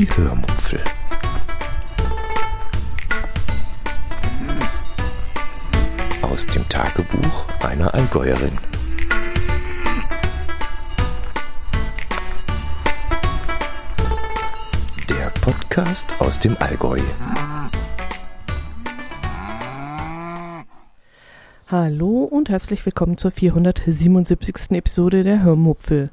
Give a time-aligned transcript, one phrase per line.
[0.00, 0.80] Die Hörmupfel.
[6.22, 8.52] Aus dem Tagebuch einer Allgäuerin.
[15.10, 17.00] Der Podcast aus dem Allgäu.
[21.68, 24.70] Hallo und herzlich willkommen zur 477.
[24.70, 26.08] Episode der Hörmupfel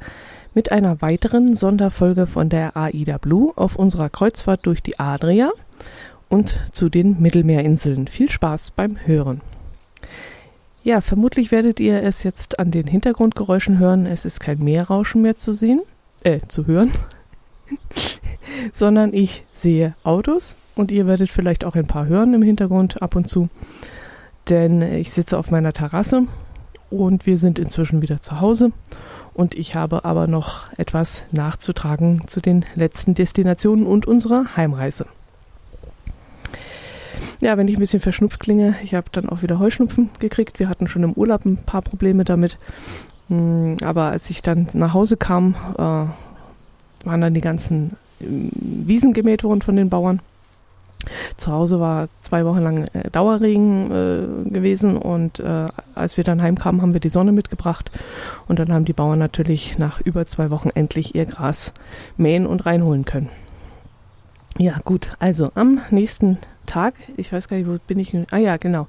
[0.54, 5.52] mit einer weiteren Sonderfolge von der AIDA Blue auf unserer Kreuzfahrt durch die Adria
[6.30, 8.08] und zu den Mittelmeerinseln.
[8.08, 9.41] Viel Spaß beim Hören.
[10.84, 14.05] Ja, vermutlich werdet ihr es jetzt an den Hintergrundgeräuschen hören.
[14.05, 15.81] Es ist kein Meerrauschen mehr zu sehen,
[16.23, 16.91] äh, zu hören,
[18.73, 23.16] sondern ich sehe Autos und ihr werdet vielleicht auch ein paar hören im Hintergrund ab
[23.16, 23.50] und zu,
[24.48, 26.23] denn ich sitze auf meiner Terrasse
[26.89, 28.72] und wir sind inzwischen wieder zu Hause
[29.38, 35.05] und ich habe aber noch etwas nachzutragen zu den letzten Destinationen und unserer Heimreise.
[37.39, 40.59] Ja, wenn ich ein bisschen verschnupft klinge, ich habe dann auch wieder Heuschnupfen gekriegt.
[40.59, 42.58] Wir hatten schon im Urlaub ein paar Probleme damit.
[43.28, 49.14] Hm, aber als ich dann nach Hause kam, äh, waren dann die ganzen ähm, Wiesen
[49.14, 50.20] gemäht worden von den Bauern.
[51.38, 56.41] Zu Hause war zwei Wochen lang äh, Dauerregen äh, gewesen und äh, als wir dann
[56.41, 57.91] heimkamen, haben wir die Sonne mitgebracht
[58.47, 61.73] und dann haben die Bauern natürlich nach über zwei Wochen endlich ihr Gras
[62.17, 63.30] mähen und reinholen können.
[64.58, 68.15] Ja, gut, also am nächsten Tag, ich weiß gar nicht, wo bin ich?
[68.31, 68.88] Ah ja, genau.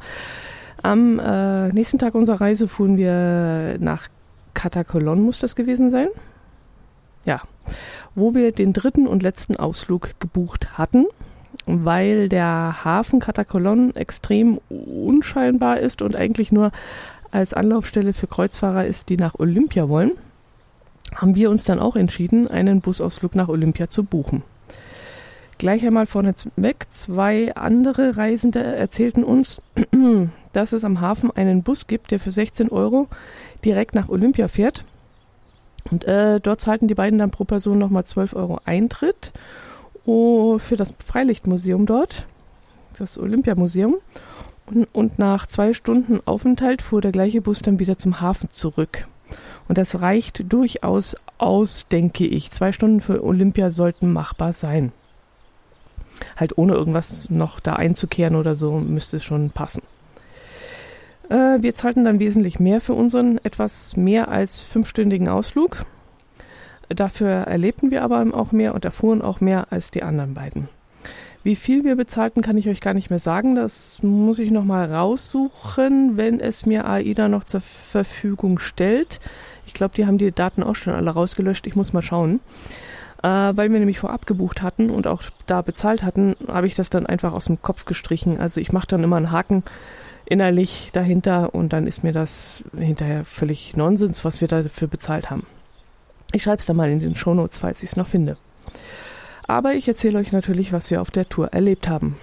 [0.83, 4.09] Am äh, nächsten Tag unserer Reise fuhren wir nach
[4.55, 6.09] Katakolon, muss das gewesen sein?
[7.27, 7.43] Ja,
[8.15, 11.05] wo wir den dritten und letzten Ausflug gebucht hatten
[11.69, 16.73] weil der Hafen Katakolon extrem unscheinbar ist und eigentlich nur
[17.31, 20.13] als Anlaufstelle für Kreuzfahrer ist, die nach Olympia wollen,
[21.15, 24.43] haben wir uns dann auch entschieden, einen Busausflug nach Olympia zu buchen.
[25.59, 29.61] Gleich einmal vorne weg, zwei andere Reisende erzählten uns,
[30.55, 33.09] dass es am Hafen einen Bus gibt, der für 16 Euro
[33.63, 34.85] direkt nach Olympia fährt.
[35.91, 39.33] Und äh, dort zahlten die beiden dann pro Person nochmal 12 Euro Eintritt
[40.09, 42.27] oh, für das Freilichtmuseum dort,
[42.99, 43.97] das Olympiamuseum.
[44.67, 49.07] Und, und nach zwei Stunden Aufenthalt fuhr der gleiche Bus dann wieder zum Hafen zurück.
[49.69, 52.51] Und das reicht durchaus aus, denke ich.
[52.51, 54.93] Zwei Stunden für Olympia sollten machbar sein.
[56.37, 59.83] Halt ohne irgendwas noch da einzukehren oder so müsste es schon passen.
[61.29, 65.85] Äh, wir zahlten dann wesentlich mehr für unseren etwas mehr als fünfstündigen Ausflug.
[66.89, 70.69] Dafür erlebten wir aber auch mehr und erfuhren auch mehr als die anderen beiden.
[71.45, 73.55] Wie viel wir bezahlten, kann ich euch gar nicht mehr sagen.
[73.55, 79.21] Das muss ich nochmal raussuchen, wenn es mir AIDA noch zur Verfügung stellt.
[79.67, 81.67] Ich glaube, die haben die Daten auch schon alle rausgelöscht.
[81.67, 82.41] Ich muss mal schauen.
[83.23, 86.91] Äh, weil wir nämlich vorab gebucht hatten und auch da bezahlt hatten, habe ich das
[86.91, 88.39] dann einfach aus dem Kopf gestrichen.
[88.39, 89.65] Also ich mache dann immer einen Haken
[90.25, 95.47] innerlich dahinter und dann ist mir das hinterher völlig Nonsens, was wir dafür bezahlt haben.
[96.33, 98.37] Ich schreibe es da mal in den Shownotes, falls ich es noch finde.
[99.47, 102.19] Aber ich erzähle euch natürlich, was wir auf der Tour erlebt haben.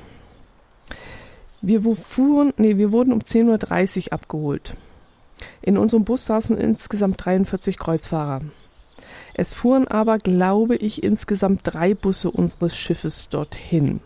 [1.61, 4.75] Wir fuhren, nee, wir wurden um 10.30 Uhr abgeholt.
[5.63, 8.41] In unserem Bus saßen insgesamt 43 Kreuzfahrer.
[9.33, 13.99] Es fuhren aber, glaube ich, insgesamt drei Busse unseres Schiffes dorthin.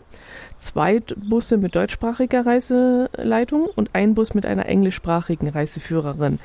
[0.58, 6.38] Zwei Busse mit deutschsprachiger Reiseleitung und ein Bus mit einer englischsprachigen Reiseführerin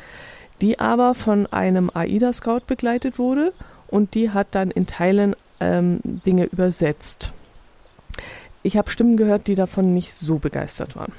[0.61, 3.53] die aber von einem AIDA-Scout begleitet wurde
[3.87, 7.33] und die hat dann in Teilen ähm, Dinge übersetzt.
[8.63, 11.13] Ich habe Stimmen gehört, die davon nicht so begeistert waren.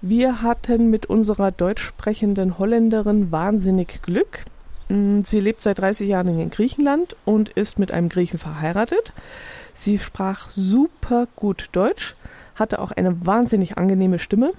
[0.00, 4.40] Wir hatten mit unserer deutsch sprechenden Holländerin wahnsinnig Glück.
[4.88, 9.12] Mm, sie lebt seit 30 Jahren in Griechenland und ist mit einem Griechen verheiratet.
[9.74, 12.16] Sie sprach super gut Deutsch,
[12.56, 14.52] hatte auch eine wahnsinnig angenehme Stimme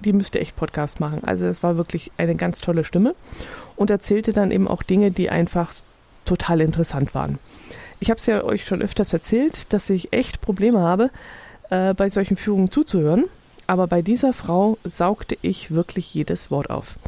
[0.00, 1.22] die müsste echt Podcast machen.
[1.24, 3.14] Also es war wirklich eine ganz tolle Stimme
[3.76, 5.72] und erzählte dann eben auch Dinge, die einfach
[6.24, 7.38] total interessant waren.
[8.00, 11.10] Ich habe es ja euch schon öfters erzählt, dass ich echt Probleme habe,
[11.70, 13.24] äh, bei solchen Führungen zuzuhören.
[13.66, 16.98] Aber bei dieser Frau saugte ich wirklich jedes Wort auf.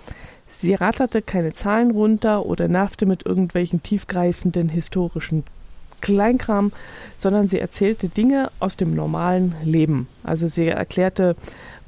[0.50, 5.44] Sie ratterte keine Zahlen runter oder nervte mit irgendwelchen tiefgreifenden historischen
[6.00, 6.73] Kleinkram,
[7.17, 10.08] sondern sie erzählte Dinge aus dem normalen Leben.
[10.25, 11.37] Also sie erklärte,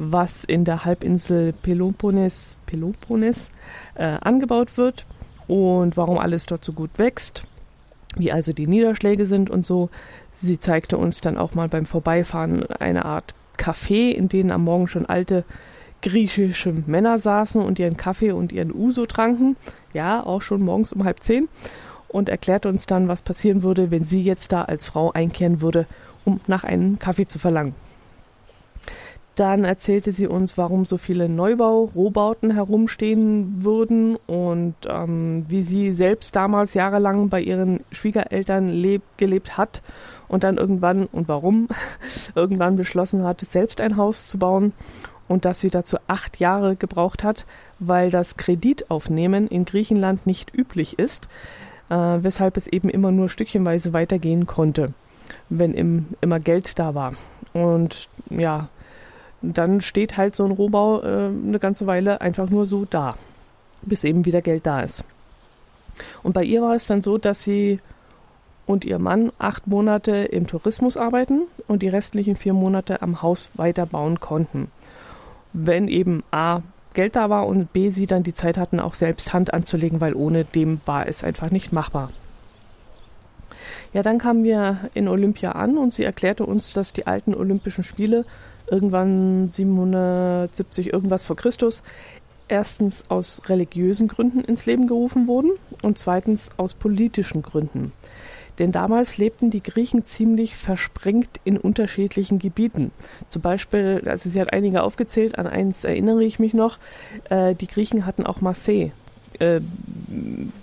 [0.00, 3.50] was in der Halbinsel Peloponnes, Peloponnes
[3.94, 5.04] äh, angebaut wird
[5.46, 7.44] und warum alles dort so gut wächst,
[8.16, 9.90] wie also die Niederschläge sind und so.
[10.34, 14.88] Sie zeigte uns dann auch mal beim Vorbeifahren eine Art Café, in denen am Morgen
[14.88, 15.44] schon alte
[16.00, 19.56] griechische Männer saßen und ihren Kaffee und ihren Uso tranken.
[19.92, 21.48] Ja, auch schon morgens um halb zehn.
[22.08, 25.86] und erklärt uns dann, was passieren würde, wenn sie jetzt da als Frau einkehren würde,
[26.24, 27.74] um nach einem Kaffee zu verlangen.
[29.40, 36.36] Dann erzählte sie uns, warum so viele Neubau-Rohbauten herumstehen würden und ähm, wie sie selbst
[36.36, 39.80] damals jahrelang bei ihren Schwiegereltern leb gelebt hat
[40.28, 41.68] und dann irgendwann und warum
[42.34, 44.74] irgendwann beschlossen hat, selbst ein Haus zu bauen
[45.26, 47.46] und dass sie dazu acht Jahre gebraucht hat,
[47.78, 51.28] weil das Kreditaufnehmen in Griechenland nicht üblich ist,
[51.88, 54.92] äh, weshalb es eben immer nur stückchenweise weitergehen konnte,
[55.48, 57.14] wenn im, immer Geld da war.
[57.54, 58.68] Und ja,
[59.42, 63.16] dann steht halt so ein Rohbau äh, eine ganze Weile einfach nur so da,
[63.82, 65.04] bis eben wieder Geld da ist.
[66.22, 67.80] Und bei ihr war es dann so, dass sie
[68.66, 73.50] und ihr Mann acht Monate im Tourismus arbeiten und die restlichen vier Monate am Haus
[73.54, 74.70] weiterbauen konnten.
[75.52, 76.60] Wenn eben A
[76.94, 80.14] Geld da war und B sie dann die Zeit hatten, auch selbst Hand anzulegen, weil
[80.14, 82.10] ohne dem war es einfach nicht machbar.
[83.92, 87.84] Ja, dann kamen wir in Olympia an und sie erklärte uns, dass die alten Olympischen
[87.84, 88.24] Spiele
[88.70, 91.82] irgendwann 770 irgendwas vor Christus
[92.50, 95.52] erstens aus religiösen Gründen ins Leben gerufen wurden
[95.82, 97.92] und zweitens aus politischen Gründen.
[98.58, 102.90] Denn damals lebten die Griechen ziemlich versprengt in unterschiedlichen Gebieten.
[103.30, 106.78] Zum Beispiel, also sie hat einige aufgezählt, an eins erinnere ich mich noch,
[107.30, 108.90] äh, die Griechen hatten auch Marseille
[109.38, 109.60] äh,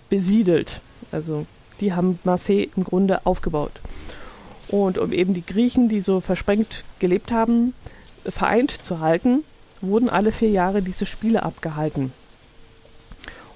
[0.09, 0.81] besiedelt.
[1.11, 1.47] Also
[1.79, 3.79] die haben Marseille im Grunde aufgebaut.
[4.67, 7.73] Und um eben die Griechen, die so versprengt gelebt haben,
[8.27, 9.43] vereint zu halten,
[9.81, 12.11] wurden alle vier Jahre diese Spiele abgehalten.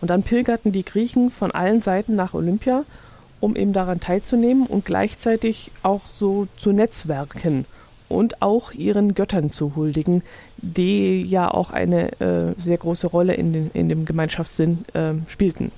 [0.01, 2.83] Und dann pilgerten die Griechen von allen Seiten nach Olympia,
[3.39, 7.65] um eben daran teilzunehmen und gleichzeitig auch so zu netzwerken
[8.09, 10.23] und auch ihren Göttern zu huldigen,
[10.57, 15.71] die ja auch eine äh, sehr große Rolle in, den, in dem Gemeinschaftssinn äh, spielten.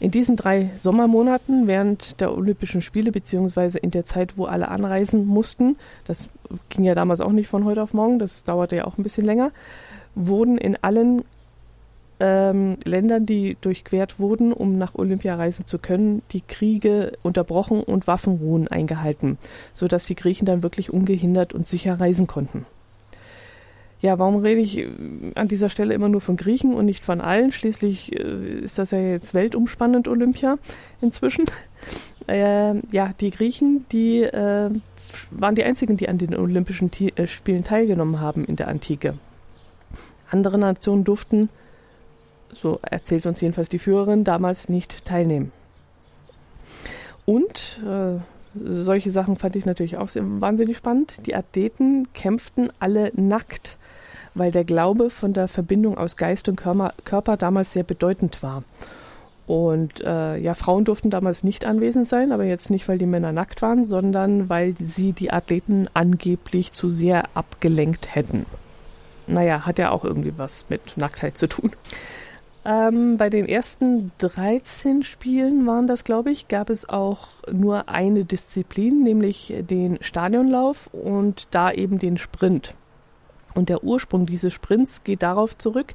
[0.00, 5.26] In diesen drei Sommermonaten während der Olympischen Spiele, beziehungsweise in der Zeit, wo alle anreisen
[5.26, 5.76] mussten,
[6.06, 6.30] das
[6.70, 9.26] ging ja damals auch nicht von heute auf morgen, das dauerte ja auch ein bisschen
[9.26, 9.52] länger,
[10.14, 11.22] wurden in allen
[12.18, 18.06] ähm, Ländern, die durchquert wurden, um nach Olympia reisen zu können, die Kriege unterbrochen und
[18.06, 19.36] Waffenruhen eingehalten,
[19.74, 22.64] sodass die Griechen dann wirklich ungehindert und sicher reisen konnten.
[24.02, 24.88] Ja, warum rede ich äh,
[25.34, 27.52] an dieser Stelle immer nur von Griechen und nicht von allen?
[27.52, 30.58] Schließlich äh, ist das ja jetzt weltumspannend Olympia
[31.00, 31.46] inzwischen.
[32.26, 34.70] Äh, ja, die Griechen, die äh,
[35.30, 39.14] waren die einzigen, die an den Olympischen T äh, Spielen teilgenommen haben in der Antike.
[40.30, 41.48] Andere Nationen durften,
[42.52, 45.50] so erzählt uns jedenfalls die Führerin, damals nicht teilnehmen.
[47.24, 48.20] Und äh,
[48.54, 51.26] solche Sachen fand ich natürlich auch wahnsinnig spannend.
[51.26, 53.78] Die Athleten kämpften alle nackt
[54.34, 58.62] weil der Glaube von der Verbindung aus Geist und Körper, Körper damals sehr bedeutend war.
[59.46, 63.32] Und äh, ja, Frauen durften damals nicht anwesend sein, aber jetzt nicht, weil die Männer
[63.32, 68.46] nackt waren, sondern weil sie die Athleten angeblich zu sehr abgelenkt hätten.
[69.26, 71.72] Naja, hat ja auch irgendwie was mit Nacktheit zu tun.
[72.64, 78.24] Ähm, bei den ersten 13 Spielen waren das, glaube ich, gab es auch nur eine
[78.24, 82.74] Disziplin, nämlich den Stadionlauf und da eben den Sprint.
[83.54, 85.94] Und der Ursprung dieses Sprints geht darauf zurück,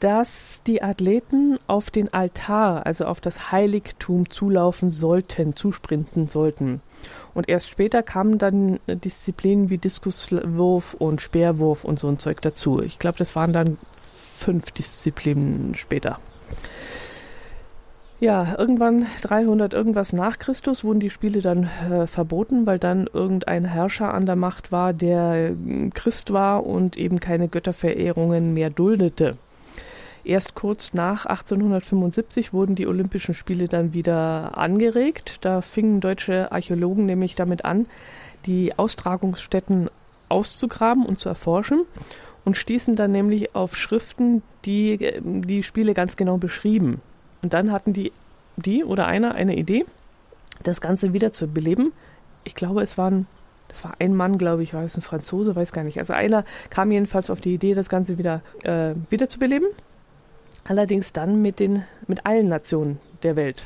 [0.00, 6.80] dass die Athleten auf den Altar, also auf das Heiligtum zulaufen sollten, zusprinten sollten.
[7.34, 12.82] Und erst später kamen dann Disziplinen wie Diskuswurf und Speerwurf und so ein Zeug dazu.
[12.82, 13.78] Ich glaube, das waren dann
[14.36, 16.18] fünf Disziplinen später.
[18.20, 23.64] Ja, irgendwann 300 irgendwas nach Christus wurden die Spiele dann äh, verboten, weil dann irgendein
[23.64, 29.38] Herrscher an der Macht war, der äh, Christ war und eben keine Götterverehrungen mehr duldete.
[30.22, 35.38] Erst kurz nach 1875 wurden die Olympischen Spiele dann wieder angeregt.
[35.40, 37.86] Da fingen deutsche Archäologen nämlich damit an,
[38.44, 39.88] die Austragungsstätten
[40.28, 41.86] auszugraben und zu erforschen
[42.44, 47.00] und stießen dann nämlich auf Schriften, die äh, die Spiele ganz genau beschrieben.
[47.42, 48.12] Und dann hatten die,
[48.56, 49.84] die oder einer eine Idee,
[50.62, 51.92] das Ganze wieder zu beleben.
[52.44, 53.26] Ich glaube, es waren,
[53.68, 55.98] das war ein Mann, glaube ich, war es ein Franzose, weiß gar nicht.
[55.98, 59.66] Also einer kam jedenfalls auf die Idee, das Ganze wieder, äh, wieder zu beleben.
[60.64, 63.64] Allerdings dann mit den, mit allen Nationen der Welt.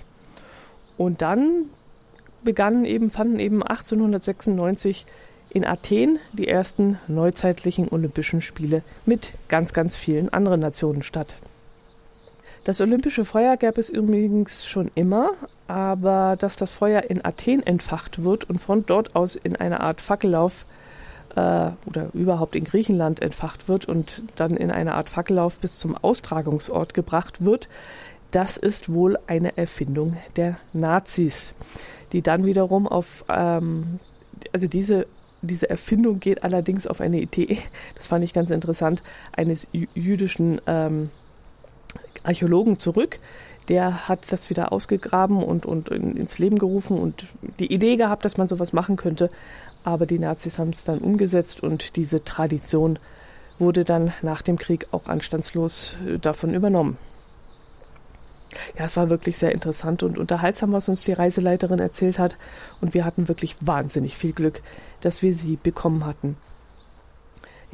[0.96, 1.66] Und dann
[2.44, 5.06] begannen eben, fanden eben 1896
[5.50, 11.34] in Athen die ersten neuzeitlichen Olympischen Spiele mit ganz, ganz vielen anderen Nationen statt.
[12.64, 15.32] Das olympische Feuer gab es übrigens schon immer,
[15.68, 20.00] aber dass das Feuer in Athen entfacht wird und von dort aus in eine Art
[20.00, 20.64] Fackellauf
[21.36, 25.94] äh, oder überhaupt in Griechenland entfacht wird und dann in eine Art Fackellauf bis zum
[25.94, 27.68] Austragungsort gebracht wird,
[28.30, 31.52] das ist wohl eine Erfindung der Nazis,
[32.12, 34.00] die dann wiederum auf, ähm,
[34.54, 35.06] also diese,
[35.42, 37.58] diese Erfindung geht allerdings auf eine Idee,
[37.94, 39.02] das fand ich ganz interessant,
[39.32, 41.10] eines jüdischen ähm,
[42.24, 43.18] Archäologen zurück.
[43.68, 47.24] Der hat das wieder ausgegraben und, und ins Leben gerufen und
[47.58, 49.30] die Idee gehabt, dass man sowas machen könnte.
[49.84, 52.98] Aber die Nazis haben es dann umgesetzt und diese Tradition
[53.58, 56.98] wurde dann nach dem Krieg auch anstandslos äh, davon übernommen.
[58.78, 62.36] Ja, es war wirklich sehr interessant und unterhaltsam, was uns die Reiseleiterin erzählt hat.
[62.80, 64.62] Und wir hatten wirklich wahnsinnig viel Glück,
[65.00, 66.36] dass wir sie bekommen hatten.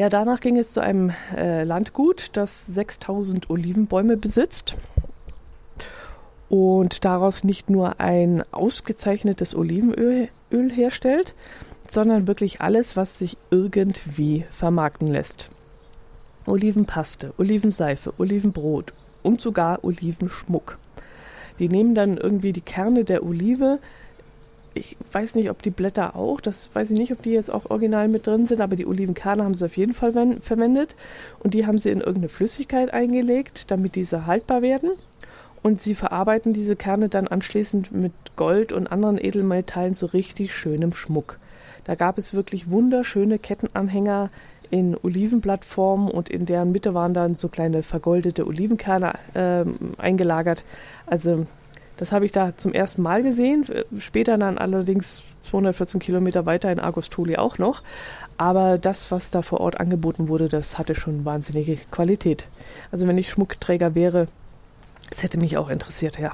[0.00, 4.75] Ja, danach ging es zu einem äh, Landgut, das 6000 Olivenbäume besitzt
[6.49, 11.35] und daraus nicht nur ein ausgezeichnetes Olivenöl Öl herstellt,
[11.87, 15.50] sondern wirklich alles, was sich irgendwie vermarkten lässt.
[16.47, 20.78] Olivenpaste, Olivenseife, Olivenbrot, und sogar Olivenschmuck.
[21.59, 23.80] Die nehmen dann irgendwie die Kerne der Olive.
[24.72, 27.70] Ich weiß nicht, ob die Blätter auch, das weiß ich nicht, ob die jetzt auch
[27.70, 30.94] original mit drin sind, aber die Olivenkerne haben sie auf jeden Fall verwendet.
[31.40, 34.90] Und die haben sie in irgendeine Flüssigkeit eingelegt, damit diese haltbar werden.
[35.62, 40.94] Und sie verarbeiten diese Kerne dann anschließend mit Gold und anderen Edelmetallen zu richtig schönem
[40.94, 41.38] Schmuck.
[41.84, 44.30] Da gab es wirklich wunderschöne Kettenanhänger
[44.70, 49.64] in Olivenblattform und in deren Mitte waren dann so kleine vergoldete Olivenkerne äh,
[49.98, 50.62] eingelagert.
[51.06, 51.46] Also
[52.00, 53.66] das habe ich da zum ersten Mal gesehen.
[53.99, 57.83] Später dann allerdings 214 Kilometer weiter in Agostoli auch noch.
[58.38, 62.47] Aber das, was da vor Ort angeboten wurde, das hatte schon wahnsinnige Qualität.
[62.90, 64.28] Also wenn ich Schmuckträger wäre,
[65.11, 66.33] das hätte mich auch interessiert, ja.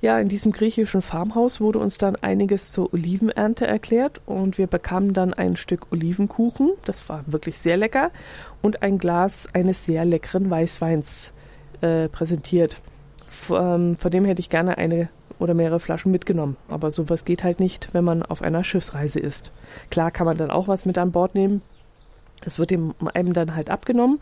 [0.00, 5.14] Ja, in diesem griechischen Farmhaus wurde uns dann einiges zur Olivenernte erklärt und wir bekamen
[5.14, 8.10] dann ein Stück Olivenkuchen, das war wirklich sehr lecker,
[8.62, 11.30] und ein Glas eines sehr leckeren Weißweins
[11.82, 12.78] äh, präsentiert.
[13.50, 15.08] Ähm, von dem hätte ich gerne eine
[15.38, 16.56] oder mehrere Flaschen mitgenommen.
[16.68, 19.50] Aber sowas geht halt nicht, wenn man auf einer Schiffsreise ist.
[19.90, 21.62] Klar kann man dann auch was mit an Bord nehmen.
[22.44, 24.20] Das wird einem dann halt abgenommen,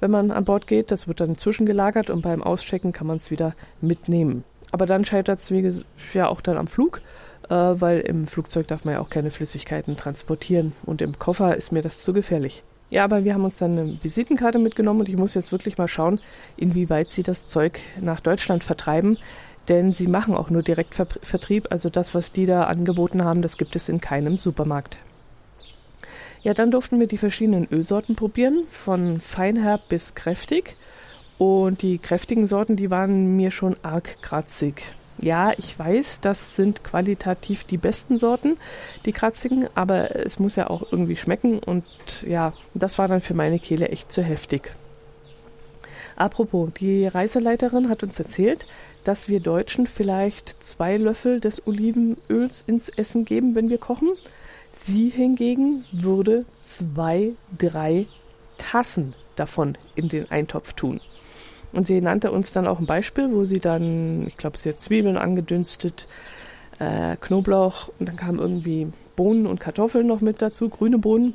[0.00, 0.90] wenn man an Bord geht.
[0.90, 4.44] Das wird dann zwischengelagert und beim Auschecken kann man es wieder mitnehmen.
[4.72, 7.00] Aber dann scheitert es ja auch dann am Flug,
[7.48, 11.72] äh, weil im Flugzeug darf man ja auch keine Flüssigkeiten transportieren und im Koffer ist
[11.72, 12.62] mir das zu gefährlich.
[12.94, 15.88] Ja, aber wir haben uns dann eine Visitenkarte mitgenommen und ich muss jetzt wirklich mal
[15.88, 16.20] schauen,
[16.56, 19.18] inwieweit sie das Zeug nach Deutschland vertreiben,
[19.68, 23.74] denn sie machen auch nur Direktvertrieb, also das, was die da angeboten haben, das gibt
[23.74, 24.96] es in keinem Supermarkt.
[26.42, 30.76] Ja, dann durften wir die verschiedenen Ölsorten probieren, von feinherb bis kräftig.
[31.36, 34.84] Und die kräftigen Sorten, die waren mir schon arg kratzig.
[35.24, 38.58] Ja, ich weiß, das sind qualitativ die besten Sorten,
[39.06, 41.82] die kratzigen, aber es muss ja auch irgendwie schmecken und
[42.28, 44.72] ja, das war dann für meine Kehle echt zu heftig.
[46.14, 48.66] Apropos, die Reiseleiterin hat uns erzählt,
[49.04, 54.10] dass wir Deutschen vielleicht zwei Löffel des Olivenöls ins Essen geben, wenn wir kochen.
[54.74, 58.04] Sie hingegen würde zwei, drei
[58.58, 61.00] Tassen davon in den Eintopf tun.
[61.74, 64.78] Und sie nannte uns dann auch ein Beispiel, wo sie dann, ich glaube, sie hat
[64.78, 66.06] Zwiebeln angedünstet,
[66.78, 71.34] äh, Knoblauch und dann kamen irgendwie Bohnen und Kartoffeln noch mit dazu, grüne Bohnen.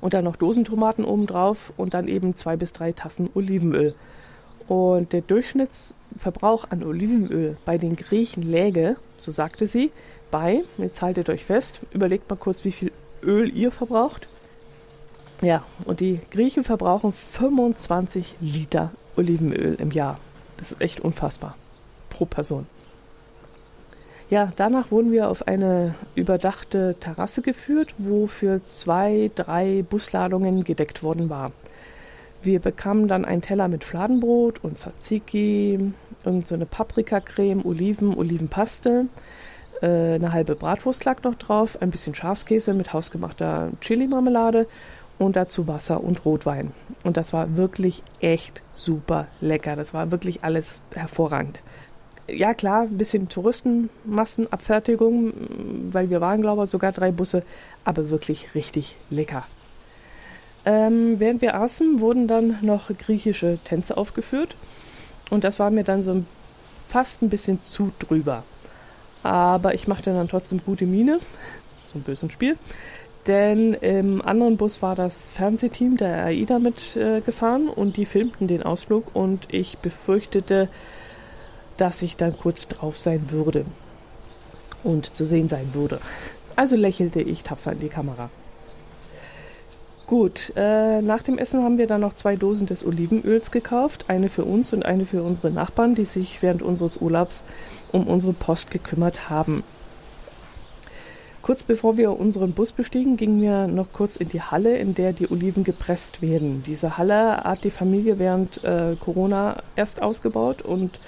[0.00, 3.94] Und dann noch Dosentomaten obendrauf und dann eben zwei bis drei Tassen Olivenöl.
[4.68, 9.90] Und der Durchschnittsverbrauch an Olivenöl bei den Griechen läge, so sagte sie,
[10.30, 14.28] bei, jetzt haltet euch fest, überlegt mal kurz, wie viel Öl ihr verbraucht.
[15.42, 20.18] Ja, und die Griechen verbrauchen 25 Liter Olivenöl im Jahr.
[20.56, 21.56] Das ist echt unfassbar.
[22.08, 22.66] Pro Person.
[24.30, 31.02] Ja, danach wurden wir auf eine überdachte Terrasse geführt, wo für zwei, drei Busladungen gedeckt
[31.02, 31.52] worden war.
[32.42, 35.92] Wir bekamen dann einen Teller mit Fladenbrot und Tzatziki,
[36.24, 39.06] irgend so eine Paprikacreme, Oliven, Olivenpaste,
[39.82, 44.66] äh, eine halbe Bratwurst lag noch drauf, ein bisschen Schafskäse mit hausgemachter Chili-Marmelade
[45.20, 46.72] und dazu Wasser und Rotwein.
[47.04, 49.76] Und das war wirklich echt super lecker.
[49.76, 51.60] Das war wirklich alles hervorragend.
[52.26, 55.34] Ja klar, ein bisschen Touristenmassenabfertigung,
[55.92, 57.42] weil wir waren, glaube ich, sogar drei Busse,
[57.84, 59.44] aber wirklich richtig lecker.
[60.64, 64.56] Ähm, während wir aßen, wurden dann noch griechische Tänze aufgeführt.
[65.28, 66.22] Und das war mir dann so
[66.88, 68.42] fast ein bisschen zu drüber.
[69.22, 71.20] Aber ich machte dann trotzdem gute Miene.
[71.88, 72.56] So ein böses Spiel.
[73.26, 78.62] Denn im anderen Bus war das Fernsehteam der AIDA mitgefahren äh, und die filmten den
[78.62, 80.68] Ausflug und ich befürchtete,
[81.76, 83.66] dass ich dann kurz drauf sein würde
[84.82, 86.00] und zu sehen sein würde.
[86.56, 88.30] Also lächelte ich tapfer in die Kamera.
[90.06, 94.28] Gut, äh, nach dem Essen haben wir dann noch zwei Dosen des Olivenöls gekauft, eine
[94.28, 97.44] für uns und eine für unsere Nachbarn, die sich während unseres Urlaubs
[97.92, 99.62] um unsere Post gekümmert haben.
[101.42, 105.12] Kurz bevor wir unseren Bus bestiegen, gingen wir noch kurz in die Halle, in der
[105.12, 106.62] die Oliven gepresst werden.
[106.66, 110.98] Diese Halle hat die Familie während äh, Corona erst ausgebaut und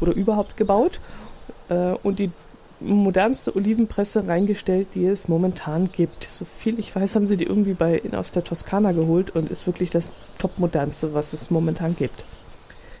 [0.00, 1.00] oder überhaupt gebaut
[1.68, 2.30] äh, und die
[2.80, 6.28] modernste Olivenpresse reingestellt, die es momentan gibt.
[6.30, 9.66] So viel ich weiß, haben sie die irgendwie bei, aus der Toskana geholt und ist
[9.66, 12.24] wirklich das topmodernste, was es momentan gibt.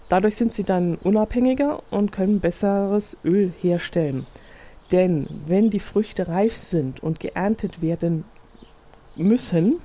[0.08, 4.26] Dadurch sind sie dann unabhängiger und können besseres Öl herstellen.
[4.92, 8.24] Denn wenn die Früchte reif sind und geerntet werden
[9.16, 9.76] müssen,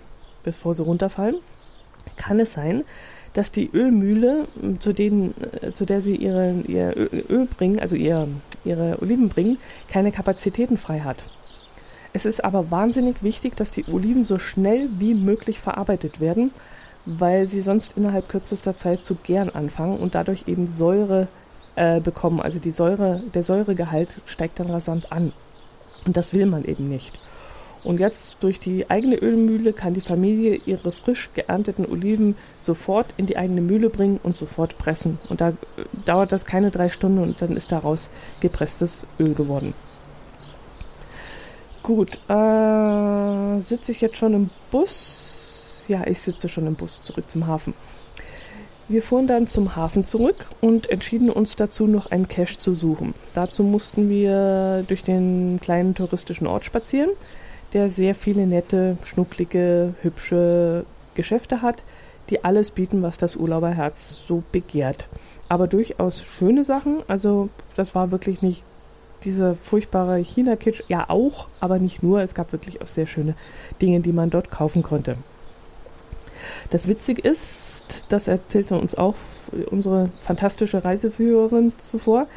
[0.43, 1.37] bevor sie runterfallen,
[2.17, 2.83] kann es sein,
[3.33, 4.47] dass die Ölmühle,
[4.79, 6.93] zu, denen, äh, zu der sie ihre, ihr
[7.29, 8.27] Öl bringen, also ihr,
[8.65, 9.57] ihre Oliven bringen,
[9.89, 11.17] keine Kapazitäten frei hat.
[12.13, 16.51] Es ist aber wahnsinnig wichtig, dass die Oliven so schnell wie möglich verarbeitet werden,
[17.05, 21.27] weil sie sonst innerhalb kürzester Zeit zu gären anfangen und dadurch eben Säure
[21.75, 22.39] äh, bekommen.
[22.39, 25.33] Also die Säure, der Säuregehalt steigt dann rasant an.
[26.05, 27.19] Und das will man eben nicht.
[27.83, 33.25] Und jetzt durch die eigene Ölmühle kann die Familie ihre frisch geernteten Oliven sofort in
[33.25, 35.17] die eigene Mühle bringen und sofort pressen.
[35.29, 35.53] Und da äh,
[36.05, 38.09] dauert das keine drei Stunden und dann ist daraus
[38.39, 39.73] gepresstes Öl geworden.
[41.81, 45.85] Gut, äh, sitze ich jetzt schon im Bus?
[45.87, 47.73] Ja, ich sitze schon im Bus zurück zum Hafen.
[48.87, 53.13] Wir fuhren dann zum Hafen zurück und entschieden uns dazu, noch einen Cache zu suchen.
[53.33, 57.11] Dazu mussten wir durch den kleinen touristischen Ort spazieren,
[57.73, 60.85] der sehr viele nette, schnucklige, hübsche
[61.15, 61.83] Geschäfte hat,
[62.29, 65.07] die alles bieten, was das Urlauberherz so begehrt.
[65.47, 67.03] Aber durchaus schöne Sachen.
[67.07, 68.63] Also das war wirklich nicht
[69.23, 70.83] dieser furchtbare China-Kitsch.
[70.87, 72.21] Ja auch, aber nicht nur.
[72.21, 73.35] Es gab wirklich auch sehr schöne
[73.81, 75.17] Dinge, die man dort kaufen konnte.
[76.69, 77.70] Das Witzige ist,
[78.09, 79.15] das erzählte uns auch
[79.69, 82.27] unsere fantastische Reiseführerin zuvor,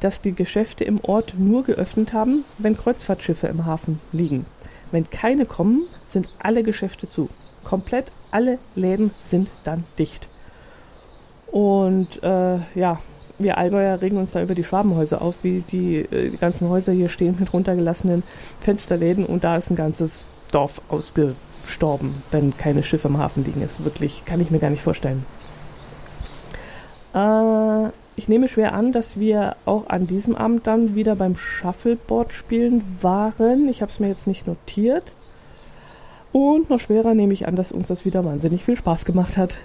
[0.00, 4.46] dass die Geschäfte im Ort nur geöffnet haben, wenn Kreuzfahrtschiffe im Hafen liegen.
[4.90, 7.28] Wenn keine kommen, sind alle Geschäfte zu.
[7.64, 10.28] Komplett alle Läden sind dann dicht.
[11.46, 13.00] Und äh, ja,
[13.38, 16.92] wir Allgäuer regen uns da über die Schwabenhäuser auf, wie die, äh, die ganzen Häuser
[16.92, 18.22] hier stehen mit runtergelassenen
[18.60, 21.34] Fensterläden und da ist ein ganzes Dorf ausge
[21.66, 23.62] gestorben, wenn keine Schiffe im Hafen liegen.
[23.62, 25.24] Ist wirklich, kann ich mir gar nicht vorstellen.
[27.14, 32.32] Äh, ich nehme schwer an, dass wir auch an diesem Abend dann wieder beim Shuffleboard
[32.32, 33.68] spielen waren.
[33.68, 35.12] Ich habe es mir jetzt nicht notiert.
[36.32, 39.56] Und noch schwerer nehme ich an, dass uns das wieder wahnsinnig viel Spaß gemacht hat.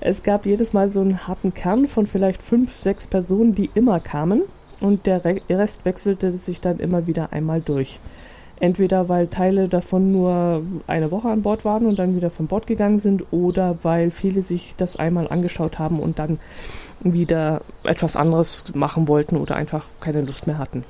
[0.00, 4.00] Es gab jedes Mal so einen harten Kern von vielleicht fünf, sechs Personen, die immer
[4.00, 4.42] kamen.
[4.80, 7.98] Und der Rest wechselte sich dann immer wieder einmal durch.
[8.60, 12.66] Entweder weil Teile davon nur eine Woche an Bord waren und dann wieder von Bord
[12.66, 16.38] gegangen sind oder weil viele sich das einmal angeschaut haben und dann
[17.00, 20.84] wieder etwas anderes machen wollten oder einfach keine Lust mehr hatten.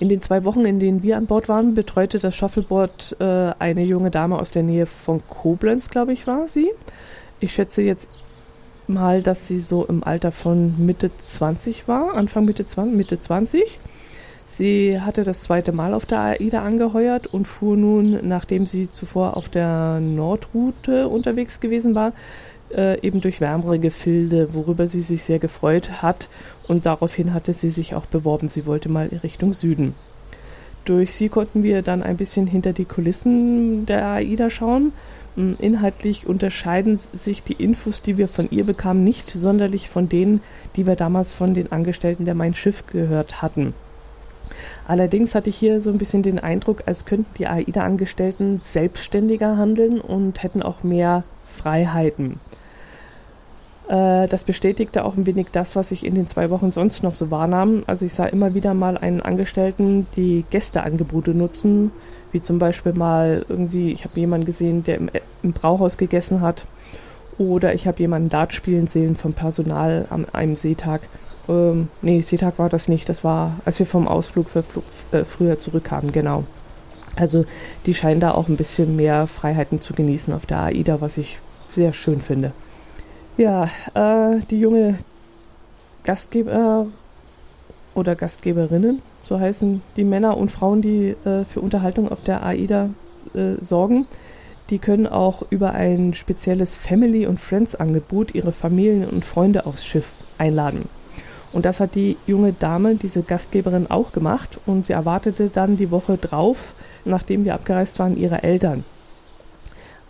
[0.00, 3.82] In den zwei Wochen, in denen wir an Bord waren, betreute das Shuffleboard äh, eine
[3.82, 6.70] junge Dame aus der Nähe von Koblenz, glaube ich, war sie.
[7.40, 8.08] Ich schätze jetzt
[8.86, 13.80] mal, dass sie so im Alter von Mitte 20 war, Anfang Mitte 20, Mitte 20.
[14.48, 19.36] Sie hatte das zweite Mal auf der AIDA angeheuert und fuhr nun, nachdem sie zuvor
[19.36, 22.12] auf der Nordroute unterwegs gewesen war,
[22.74, 26.28] äh, eben durch wärmere Gefilde, worüber sie sich sehr gefreut hat.
[26.66, 28.48] Und daraufhin hatte sie sich auch beworben.
[28.48, 29.94] Sie wollte mal Richtung Süden.
[30.84, 34.92] Durch sie konnten wir dann ein bisschen hinter die Kulissen der AIDA schauen.
[35.36, 40.40] Hm, inhaltlich unterscheiden sich die Infos, die wir von ihr bekamen, nicht sonderlich von denen,
[40.76, 43.74] die wir damals von den Angestellten der Mein Schiff gehört hatten.
[44.88, 50.00] Allerdings hatte ich hier so ein bisschen den Eindruck, als könnten die AIDA-Angestellten selbstständiger handeln
[50.00, 52.40] und hätten auch mehr Freiheiten.
[53.86, 57.12] Äh, das bestätigte auch ein wenig das, was ich in den zwei Wochen sonst noch
[57.12, 57.84] so wahrnahm.
[57.86, 61.92] Also ich sah immer wieder mal einen Angestellten, die Gästeangebote nutzen,
[62.32, 65.10] wie zum Beispiel mal irgendwie, ich habe jemanden gesehen, der im,
[65.42, 66.64] im Brauhaus gegessen hat.
[67.36, 71.02] Oder ich habe jemanden Dart spielen sehen vom Personal an einem Seetag.
[71.48, 73.08] Ähm, nee, Seetag war das nicht.
[73.08, 74.64] Das war, als wir vom Ausflug für,
[75.12, 76.44] äh, früher zurückkamen, genau.
[77.16, 77.44] Also
[77.86, 81.38] die scheinen da auch ein bisschen mehr Freiheiten zu genießen auf der AIDA, was ich
[81.74, 82.52] sehr schön finde.
[83.36, 84.98] Ja, äh, die junge
[86.04, 86.86] Gastgeber
[87.94, 92.90] oder Gastgeberinnen, so heißen die Männer und Frauen, die äh, für Unterhaltung auf der AIDA
[93.34, 94.06] äh, sorgen,
[94.70, 100.12] die können auch über ein spezielles Family- und Friends-Angebot ihre Familien und Freunde aufs Schiff
[100.36, 100.88] einladen.
[101.52, 104.58] Und das hat die junge Dame, diese Gastgeberin, auch gemacht.
[104.66, 108.84] Und sie erwartete dann die Woche drauf, nachdem wir abgereist waren, ihre Eltern.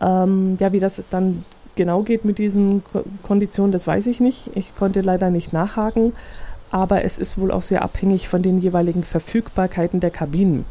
[0.01, 1.45] Ähm, ja, wie das dann
[1.77, 2.83] genau geht mit diesen
[3.23, 4.51] Konditionen, das weiß ich nicht.
[4.55, 6.13] Ich konnte leider nicht nachhaken,
[6.71, 10.65] aber es ist wohl auch sehr abhängig von den jeweiligen Verfügbarkeiten der Kabinen.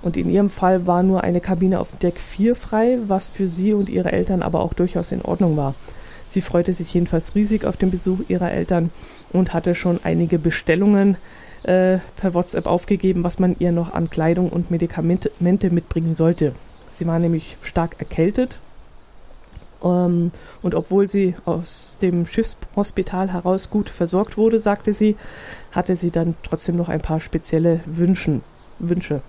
[0.00, 3.72] Und in ihrem Fall war nur eine Kabine auf Deck 4 frei, was für sie
[3.72, 5.74] und ihre Eltern aber auch durchaus in Ordnung war.
[6.34, 8.90] Sie freute sich jedenfalls riesig auf den Besuch ihrer Eltern
[9.32, 11.16] und hatte schon einige Bestellungen
[11.62, 16.52] äh, per WhatsApp aufgegeben, was man ihr noch an Kleidung und Medikamente mitbringen sollte.
[16.90, 18.58] Sie war nämlich stark erkältet
[19.84, 25.14] ähm, und obwohl sie aus dem Schiffshospital heraus gut versorgt wurde, sagte sie,
[25.70, 28.42] hatte sie dann trotzdem noch ein paar spezielle Wünschen,
[28.80, 29.22] Wünsche.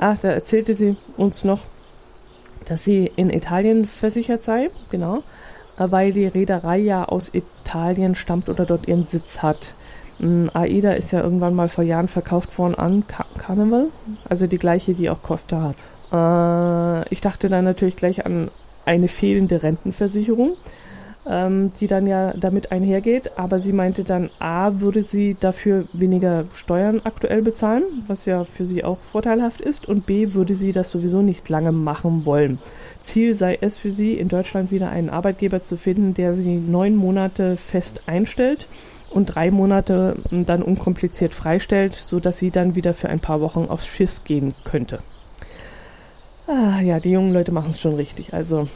[0.00, 1.60] Ah, da erzählte sie uns noch,
[2.64, 5.22] dass sie in Italien versichert sei, genau,
[5.78, 9.74] weil die Reederei ja aus Italien stammt oder dort ihren Sitz hat.
[10.20, 13.86] AIDA ist ja irgendwann mal vor Jahren verkauft worden an Car Carnival,
[14.28, 15.74] also die gleiche, die auch Costa
[16.10, 17.04] hat.
[17.06, 18.50] Äh, ich dachte dann natürlich gleich an
[18.84, 20.56] eine fehlende Rentenversicherung
[21.28, 23.38] ähm, die dann ja damit einhergeht.
[23.38, 28.64] Aber sie meinte dann, a, würde sie dafür weniger Steuern aktuell bezahlen, was ja für
[28.64, 32.58] sie auch vorteilhaft ist, und b, würde sie das sowieso nicht lange machen wollen.
[33.00, 36.96] Ziel sei es für sie, in Deutschland wieder einen Arbeitgeber zu finden, der sie neun
[36.96, 38.66] Monate fest einstellt
[39.10, 43.86] und drei Monate dann unkompliziert freistellt, sodass sie dann wieder für ein paar Wochen aufs
[43.86, 45.00] Schiff gehen könnte.
[46.46, 48.32] Ah, ja, die jungen Leute machen es schon richtig.
[48.32, 48.68] Also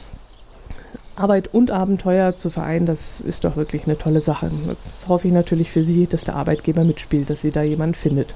[1.15, 4.51] Arbeit und Abenteuer zu vereinen, das ist doch wirklich eine tolle Sache.
[4.67, 8.35] Jetzt hoffe ich natürlich für Sie, dass der Arbeitgeber mitspielt, dass sie da jemanden findet.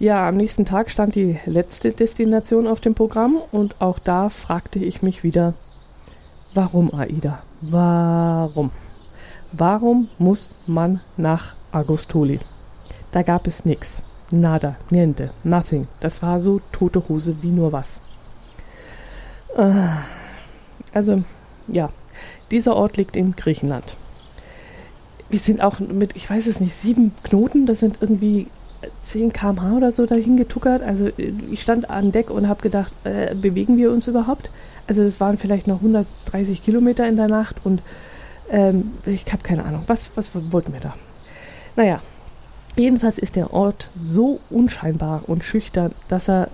[0.00, 4.78] Ja, am nächsten Tag stand die letzte Destination auf dem Programm und auch da fragte
[4.78, 5.54] ich mich wieder,
[6.54, 7.42] warum AIDA?
[7.62, 8.70] Warum?
[9.50, 12.38] Warum muss man nach Agostoli?
[13.10, 14.00] Da gab es nichts.
[14.30, 15.88] Nada, niente, nothing.
[15.98, 18.00] Das war so tote Hose wie nur was.
[19.56, 19.88] Äh,
[20.92, 21.24] also
[21.66, 21.88] ja,
[22.52, 23.96] dieser Ort liegt in Griechenland.
[25.28, 28.46] Wir sind auch mit, ich weiß es nicht, sieben Knoten, das sind irgendwie
[29.04, 30.82] 10 km/h oder so dahin getuckert.
[30.82, 31.10] Also
[31.50, 34.50] ich stand an Deck und habe gedacht, äh, bewegen wir uns überhaupt?
[34.86, 37.82] Also es waren vielleicht noch 130 Kilometer in der Nacht und
[38.50, 40.94] ähm, ich habe keine Ahnung, was, was wollten wir da?
[41.76, 42.00] Naja,
[42.76, 46.48] jedenfalls ist der Ort so unscheinbar und schüchtern, dass er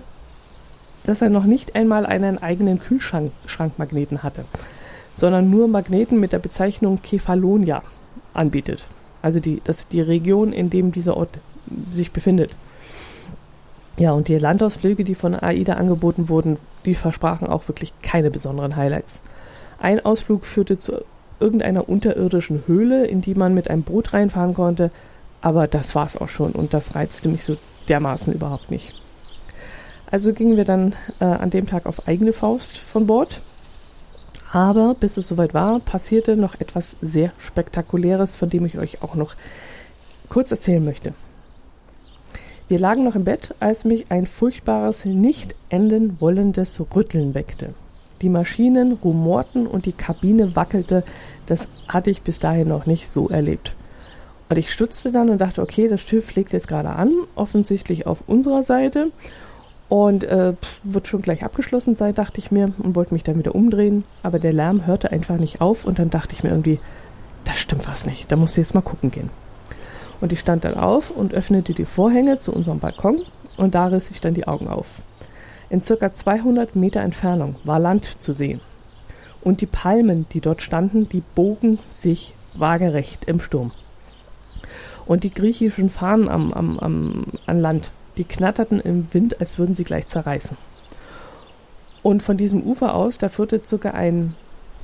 [1.05, 4.45] dass er noch nicht einmal einen eigenen Kühlschrankmagneten hatte,
[5.17, 7.83] sondern nur Magneten mit der Bezeichnung Kefalonia
[8.33, 8.85] anbietet.
[9.21, 11.29] Also die, das die Region, in dem dieser Ort
[11.91, 12.51] sich befindet.
[13.97, 18.75] Ja, und die Landausflüge, die von AIDA angeboten wurden, die versprachen auch wirklich keine besonderen
[18.75, 19.19] Highlights.
[19.79, 21.01] Ein Ausflug führte zu
[21.39, 24.91] irgendeiner unterirdischen Höhle, in die man mit einem Boot reinfahren konnte,
[25.41, 28.93] aber das war es auch schon und das reizte mich so dermaßen überhaupt nicht.
[30.09, 33.41] Also gingen wir dann äh, an dem Tag auf eigene Faust von Bord.
[34.51, 39.15] Aber bis es soweit war, passierte noch etwas sehr Spektakuläres, von dem ich euch auch
[39.15, 39.35] noch
[40.29, 41.13] kurz erzählen möchte.
[42.67, 47.75] Wir lagen noch im Bett, als mich ein furchtbares, nicht enden wollendes Rütteln weckte.
[48.23, 51.03] Die Maschinen rumorten und die Kabine wackelte.
[51.45, 53.75] Das hatte ich bis dahin noch nicht so erlebt.
[54.49, 58.23] Und ich stutzte dann und dachte, okay, das Schiff fliegt jetzt gerade an, offensichtlich auf
[58.25, 59.11] unserer Seite.
[59.87, 63.53] Und äh, wird schon gleich abgeschlossen sein, dachte ich mir, und wollte mich dann wieder
[63.53, 64.05] umdrehen.
[64.23, 66.79] Aber der Lärm hörte einfach nicht auf und dann dachte ich mir irgendwie,
[67.43, 69.29] da stimmt was nicht, da muss ich jetzt mal gucken gehen.
[70.21, 73.21] Und ich stand dann auf und öffnete die Vorhänge zu unserem Balkon
[73.57, 75.01] und da riss ich dann die Augen auf.
[75.69, 78.61] In circa 200 Meter Entfernung war Land zu sehen.
[79.41, 83.71] Und die Palmen, die dort standen, die bogen sich waagerecht im Sturm.
[85.05, 89.75] Und die griechischen Fahnen am, am, am, an Land, die knatterten im Wind, als würden
[89.75, 90.57] sie gleich zerreißen.
[92.01, 94.35] Und von diesem Ufer aus, da führte circa ein,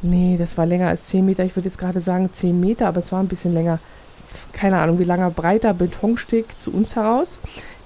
[0.01, 2.99] nee, das war länger als 10 Meter, ich würde jetzt gerade sagen 10 Meter, aber
[2.99, 3.79] es war ein bisschen länger,
[4.53, 7.39] keine Ahnung wie langer, breiter Betonsteg zu uns heraus,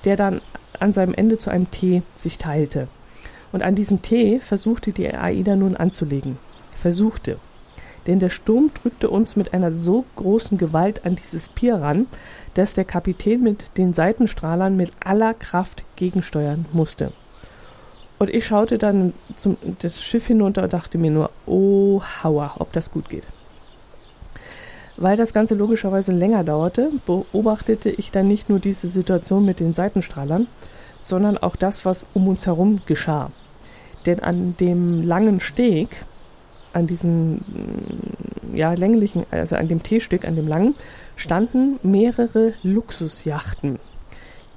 [0.03, 0.41] der dann
[0.79, 2.88] an seinem Ende zu einem T sich teilte.
[3.51, 6.38] Und an diesem T versuchte die AIDA nun anzulegen.
[6.75, 7.38] Versuchte.
[8.08, 12.08] Denn der Sturm drückte uns mit einer so großen Gewalt an dieses Pier ran,
[12.53, 17.12] dass der Kapitän mit den Seitenstrahlern mit aller Kraft gegensteuern musste.
[18.17, 22.71] Und ich schaute dann zum, das Schiff hinunter und dachte mir nur, oh Hauer, ob
[22.73, 23.25] das gut geht.
[24.97, 29.73] Weil das Ganze logischerweise länger dauerte, beobachtete ich dann nicht nur diese Situation mit den
[29.73, 30.47] Seitenstrahlern,
[31.01, 33.31] sondern auch das, was um uns herum geschah.
[34.05, 35.89] Denn an dem langen Steg,
[36.73, 37.39] an diesem
[38.53, 40.75] ja, länglichen, also an dem T-Stück, an dem langen,
[41.15, 43.79] standen mehrere Luxusjachten,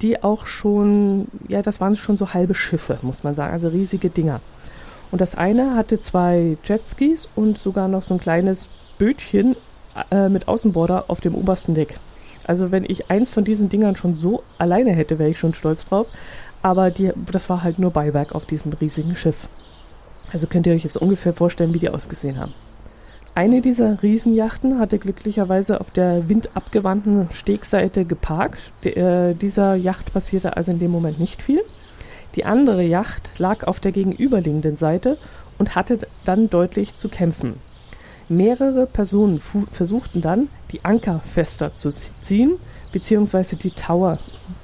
[0.03, 4.11] die auch schon, ja, das waren schon so halbe Schiffe, muss man sagen, also riesige
[4.11, 4.41] Dinger.
[5.11, 9.57] Und das eine hatte zwei Jetskis und sogar noch so ein kleines Bötchen
[10.11, 11.97] äh, mit Außenborder auf dem obersten Deck.
[12.47, 15.87] Also wenn ich eins von diesen Dingern schon so alleine hätte, wäre ich schon stolz
[15.87, 16.07] drauf.
[16.63, 19.49] Aber die, das war halt nur Beiwerk auf diesem riesigen Schiff.
[20.33, 22.55] Also könnt ihr euch jetzt ungefähr vorstellen, wie die ausgesehen haben.
[23.35, 28.59] Eine dieser Riesenjachten hatte glücklicherweise auf der windabgewandten Stegseite geparkt.
[28.83, 31.63] De, äh, dieser Yacht passierte also in dem Moment nicht viel.
[32.35, 35.19] Die andere Yacht lag auf der gegenüberliegenden Seite
[35.59, 37.55] und hatte dann deutlich zu kämpfen.
[38.29, 39.41] Mehrere Personen
[39.73, 41.91] versuchten dann, die Anker fester zu
[42.23, 42.53] ziehen,
[42.93, 44.19] beziehungsweise die Tower,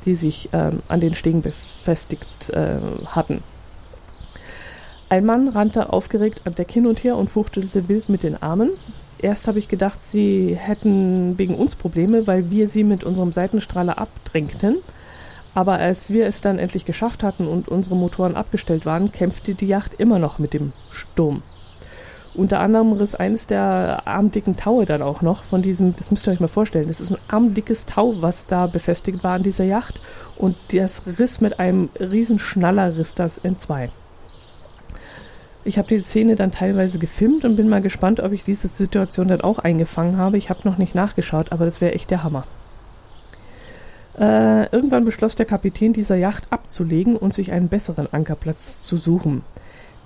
[0.04, 3.42] die sich ähm, an den Stegen befestigt äh, hatten.
[5.08, 8.70] Ein Mann rannte aufgeregt am Deck hin und her und fuchtelte wild mit den Armen.
[9.18, 13.98] Erst habe ich gedacht, sie hätten wegen uns Probleme, weil wir sie mit unserem Seitenstrahler
[13.98, 14.76] abdrängten.
[15.54, 19.68] Aber als wir es dann endlich geschafft hatten und unsere Motoren abgestellt waren, kämpfte die
[19.68, 21.42] Yacht immer noch mit dem Sturm.
[22.34, 26.32] Unter anderem riss eines der armdicken Taue dann auch noch von diesem, das müsst ihr
[26.32, 30.00] euch mal vorstellen, das ist ein armdickes Tau, was da befestigt war an dieser Yacht
[30.36, 33.90] und das riss mit einem riesen Schnaller riss das in zwei.
[35.64, 39.28] Ich habe die Szene dann teilweise gefilmt und bin mal gespannt, ob ich diese Situation
[39.28, 40.36] dann auch eingefangen habe.
[40.36, 42.44] Ich habe noch nicht nachgeschaut, aber das wäre echt der Hammer.
[44.18, 49.42] Äh, irgendwann beschloss der Kapitän dieser Yacht abzulegen und sich einen besseren Ankerplatz zu suchen.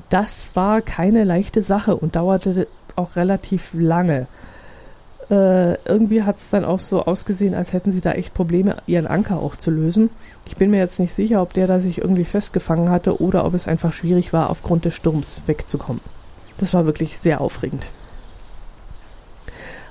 [0.08, 2.66] Das war keine leichte Sache und dauerte
[2.96, 4.26] auch relativ lange.
[5.30, 9.06] Äh, irgendwie hat es dann auch so ausgesehen, als hätten sie da echt Probleme, ihren
[9.06, 10.08] Anker auch zu lösen.
[10.46, 13.52] Ich bin mir jetzt nicht sicher, ob der da sich irgendwie festgefangen hatte oder ob
[13.52, 16.00] es einfach schwierig war, aufgrund des Sturms wegzukommen.
[16.56, 17.84] Das war wirklich sehr aufregend.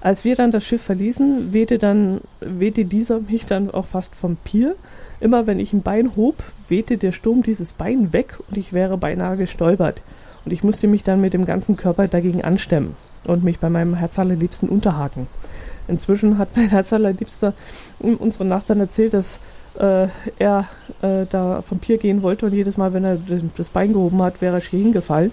[0.01, 4.36] Als wir dann das Schiff verließen, wehte dann, wehte dieser mich dann auch fast vom
[4.38, 4.75] Pier.
[5.19, 6.36] Immer wenn ich ein Bein hob,
[6.67, 10.01] wehte der Sturm dieses Bein weg und ich wäre beinahe gestolpert.
[10.45, 13.95] Und ich musste mich dann mit dem ganzen Körper dagegen anstemmen und mich bei meinem
[13.95, 15.27] Herzallerliebsten unterhaken.
[15.88, 17.53] Inzwischen hat mein Herzallerliebster
[17.99, 19.39] unsere Nachbarn erzählt, dass
[19.79, 20.07] äh,
[20.39, 20.65] er
[21.01, 23.17] äh, da vom Pier gehen wollte und jedes Mal, wenn er
[23.57, 25.31] das Bein gehoben hat, wäre er schier hingefallen.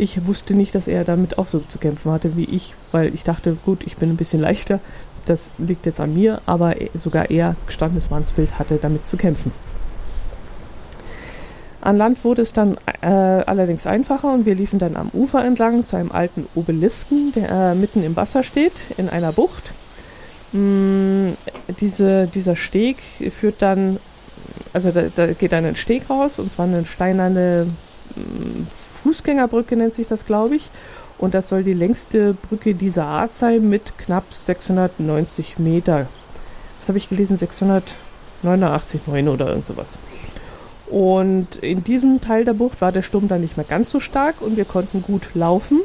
[0.00, 3.22] Ich wusste nicht, dass er damit auch so zu kämpfen hatte wie ich, weil ich
[3.22, 4.80] dachte, gut, ich bin ein bisschen leichter,
[5.26, 9.52] das liegt jetzt an mir, aber sogar er, gestandenes Mannsbild, hatte damit zu kämpfen.
[11.82, 15.84] An Land wurde es dann äh, allerdings einfacher und wir liefen dann am Ufer entlang
[15.84, 19.64] zu einem alten Obelisken, der äh, mitten im Wasser steht, in einer Bucht.
[20.52, 21.32] Mm,
[21.78, 22.96] diese, dieser Steg
[23.38, 23.98] führt dann,
[24.72, 27.66] also da, da, geht dann ein Steg raus, und zwar eine steinerne
[28.16, 30.70] mm, Fußgängerbrücke nennt sich das, glaube ich.
[31.18, 36.06] Und das soll die längste Brücke dieser Art sein mit knapp 690 Meter.
[36.80, 37.36] Was habe ich gelesen?
[37.36, 39.98] 689, 9 oder irgend sowas.
[40.86, 44.40] Und in diesem Teil der Bucht war der Sturm dann nicht mehr ganz so stark
[44.40, 45.80] und wir konnten gut laufen.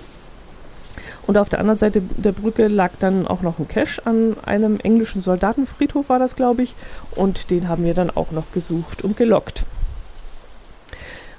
[1.27, 4.79] Und auf der anderen Seite der Brücke lag dann auch noch ein Cache an einem
[4.79, 6.75] englischen Soldatenfriedhof, war das, glaube ich.
[7.11, 9.63] Und den haben wir dann auch noch gesucht und gelockt.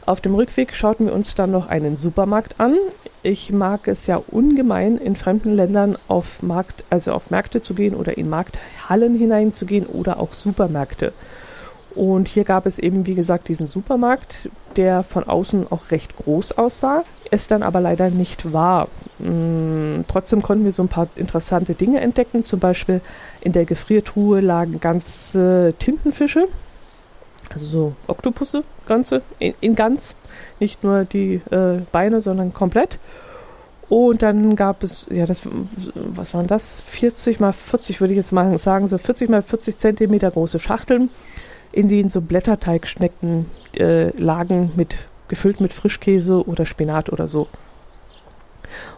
[0.07, 2.77] Auf dem Rückweg schauten wir uns dann noch einen Supermarkt an.
[3.25, 7.97] Ich mag es ja ungemein, in fremden Ländern auf Markt, also auf Märkte zu gehen
[7.97, 11.13] oder in Markthallen hineinzugehen oder auch Supermärkte.
[11.97, 16.53] Und hier gab es eben, wie gesagt, diesen Supermarkt, der von außen auch recht groß
[16.53, 18.87] aussah, es dann aber leider nicht war.
[19.19, 22.45] Hm, trotzdem konnten wir so ein paar interessante Dinge entdecken.
[22.45, 23.01] Zum Beispiel
[23.41, 26.47] in der Gefriertruhe lagen ganze Tintenfische,
[27.53, 30.15] also so Oktopusse, ganze, in, in ganz,
[30.61, 32.99] nicht nur die äh, Beine, sondern komplett.
[33.89, 35.43] Und dann gab es, ja, das,
[35.95, 36.81] was waren das?
[36.81, 41.11] 40 mal 40 würde ich jetzt mal sagen, so 40 mal 40 Zentimeter große Schachteln
[41.77, 44.97] in denen so Blätterteigschnecken äh, lagen, mit,
[45.29, 47.49] gefüllt mit Frischkäse oder Spinat oder so.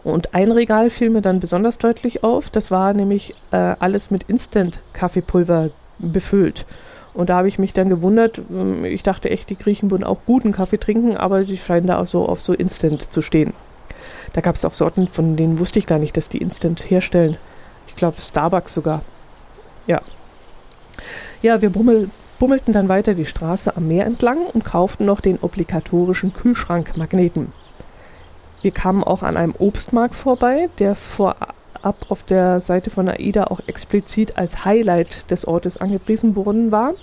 [0.05, 2.49] Und ein Regal fiel mir dann besonders deutlich auf.
[2.49, 6.65] Das war nämlich äh, alles mit Instant-Kaffeepulver befüllt.
[7.19, 8.39] Und da habe ich mich dann gewundert.
[8.49, 11.99] Ähm, ich dachte echt, die Griechen würden auch guten Kaffee trinken, aber die scheinen da
[11.99, 13.51] auch so auf so Instant zu stehen.
[14.31, 17.35] Da gab es auch Sorten, von denen wusste ich gar nicht, dass die Instant herstellen.
[17.89, 19.01] Ich glaube Starbucks sogar.
[19.85, 19.99] Ja.
[21.41, 25.39] Ja, wir bummel, bummelten dann weiter die Straße am Meer entlang und kauften noch den
[25.41, 27.51] obligatorischen Kühlschrankmagneten.
[28.61, 30.95] Wir kamen auch an einem Obstmarkt vorbei, der
[31.81, 36.93] vorab auf der Seite von AIDA auch explizit als Highlight des Ortes angepriesen worden war.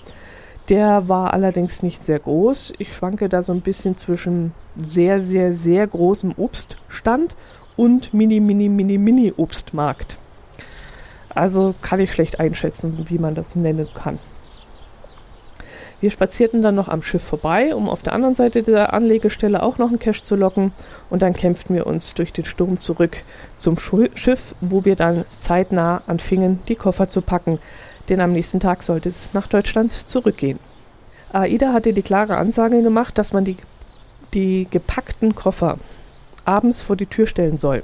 [0.69, 2.73] Der war allerdings nicht sehr groß.
[2.77, 7.35] Ich schwanke da so ein bisschen zwischen sehr, sehr, sehr großem Obststand
[7.77, 10.17] und mini, mini, mini, mini Obstmarkt.
[11.29, 14.19] Also kann ich schlecht einschätzen, wie man das nennen kann.
[15.99, 19.79] Wir spazierten dann noch am Schiff vorbei, um auf der anderen Seite der Anlegestelle auch
[19.79, 20.71] noch einen Cache zu locken.
[21.09, 23.23] Und dann kämpften wir uns durch den Sturm zurück
[23.57, 27.57] zum Schiff, wo wir dann zeitnah anfingen, die Koffer zu packen.
[28.09, 30.59] Denn am nächsten Tag sollte es nach Deutschland zurückgehen.
[31.33, 33.57] AIDA hatte die klare Ansage gemacht, dass man die,
[34.35, 35.77] die gepackten Koffer
[36.45, 37.81] abends vor die Tür stellen soll.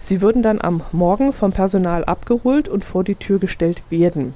[0.00, 4.34] Sie würden dann am Morgen vom Personal abgeholt und vor die Tür gestellt werden.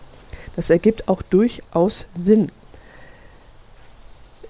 [0.56, 2.50] Das ergibt auch durchaus Sinn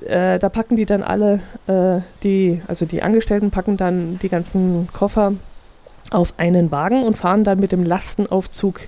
[0.06, 4.88] äh, da packen die dann alle, äh, die, also die Angestellten packen dann die ganzen
[4.92, 5.32] Koffer
[6.10, 8.80] auf einen Wagen und fahren dann mit dem Lastenaufzug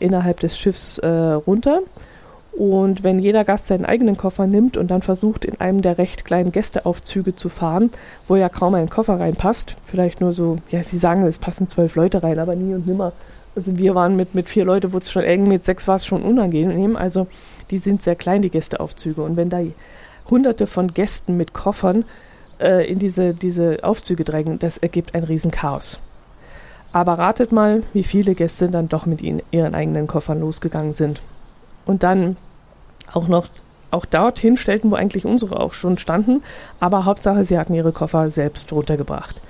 [0.00, 1.80] innerhalb des Schiffs äh, runter.
[2.52, 6.24] Und wenn jeder Gast seinen eigenen Koffer nimmt und dann versucht, in einem der recht
[6.24, 7.92] kleinen Gästeaufzüge zu fahren,
[8.26, 11.94] wo ja kaum ein Koffer reinpasst, vielleicht nur so, ja, sie sagen, es passen zwölf
[11.94, 13.12] Leute rein, aber nie und nimmer.
[13.54, 16.06] Also wir waren mit, mit vier Leuten, wo es schon eng mit sechs war es
[16.06, 16.96] schon unangenehm.
[16.96, 17.28] Also
[17.70, 19.22] die sind sehr klein, die Gästeaufzüge.
[19.22, 19.60] Und wenn da
[20.30, 22.04] hunderte von Gästen mit Koffern
[22.60, 26.00] äh, in diese, diese Aufzüge drängen, das ergibt ein Riesenchaos.
[26.92, 31.20] Aber ratet mal, wie viele Gäste dann doch mit ihnen, ihren eigenen Koffern losgegangen sind.
[31.84, 32.36] Und dann
[33.12, 33.48] auch noch
[33.90, 36.42] auch dorthin stellten, wo eigentlich unsere auch schon standen,
[36.78, 39.40] aber Hauptsache, sie hatten ihre Koffer selbst runtergebracht.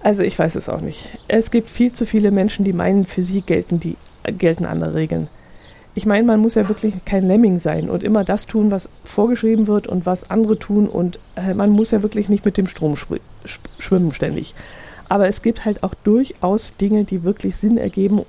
[0.00, 1.18] Also ich weiß es auch nicht.
[1.26, 5.28] Es gibt viel zu viele Menschen, die meinen, für sie gelten, die, gelten andere Regeln
[5.94, 9.66] ich meine, man muss ja wirklich kein Lemming sein und immer das tun, was vorgeschrieben
[9.66, 12.96] wird und was andere tun und äh, man muss ja wirklich nicht mit dem Strom
[13.78, 14.54] schwimmen ständig.
[15.08, 18.24] Aber es gibt halt auch durchaus Dinge, die wirklich Sinn ergeben,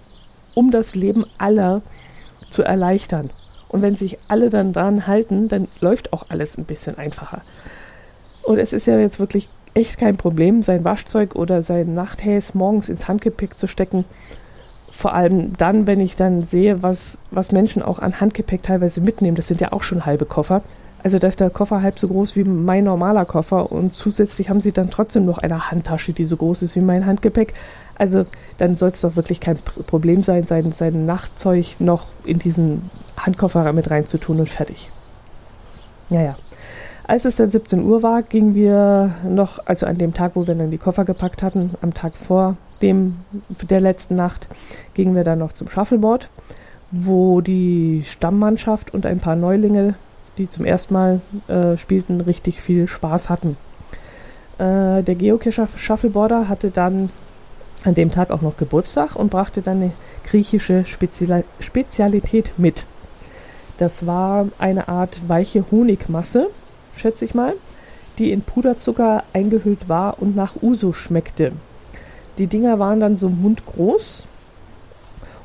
[0.55, 1.81] um das Leben aller
[2.49, 3.29] zu erleichtern.
[3.67, 7.41] Und wenn sich alle dann dran halten, dann läuft auch alles ein bisschen einfacher.
[8.41, 12.89] Und es ist ja jetzt wirklich echt kein Problem, sein Waschzeug oder sein Nachthäs morgens
[12.89, 14.05] ins Handgepäck zu stecken
[14.99, 19.37] vor allem dann, wenn ich dann sehe, was, was Menschen auch an Handgepäck teilweise mitnehmen,
[19.37, 20.61] das sind ja auch schon halbe Koffer.
[21.01, 24.59] Also da ist der Koffer halb so groß wie mein normaler Koffer und zusätzlich haben
[24.59, 27.53] sie dann trotzdem noch eine Handtasche, die so groß ist wie mein Handgepäck.
[27.95, 28.25] Also
[28.57, 29.55] dann soll es doch wirklich kein
[29.87, 34.91] Problem sein, sein, sein Nachtzeug noch in diesen Handkoffer mit reinzutun und fertig.
[36.09, 36.35] Ja, ja.
[37.09, 40.53] Als es dann 17 Uhr war, gingen wir noch, also an dem Tag, wo wir
[40.53, 43.15] dann die Koffer gepackt hatten, am Tag vor dem,
[43.67, 44.45] der letzten Nacht,
[44.93, 46.29] gingen wir dann noch zum Shuffleboard,
[46.91, 49.95] wo die Stammmannschaft und ein paar Neulinge,
[50.37, 53.57] die zum ersten Mal äh, spielten, richtig viel Spaß hatten.
[54.59, 57.09] Äh, der Geocacher Shuffleboarder hatte dann
[57.85, 59.93] an dem Tag auch noch Geburtstag und brachte dann eine
[60.25, 62.85] griechische Spezial Spezialität mit.
[63.79, 66.51] Das war eine Art weiche Honigmasse,
[66.99, 67.53] schätze ich mal,
[68.17, 71.53] die in Puderzucker eingehüllt war und nach Uso schmeckte.
[72.37, 74.25] Die Dinger waren dann so mundgroß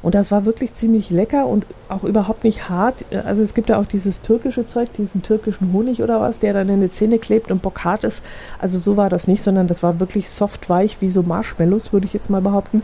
[0.04, 2.96] und das war wirklich ziemlich lecker und auch überhaupt nicht hart.
[3.24, 6.68] Also es gibt ja auch dieses türkische Zeug, diesen türkischen Honig oder was, der dann
[6.68, 8.22] in die Zähne klebt und bockhart ist.
[8.58, 12.04] Also so war das nicht, sondern das war wirklich soft weich wie so Marshmallows, würde
[12.04, 12.82] ich jetzt mal behaupten.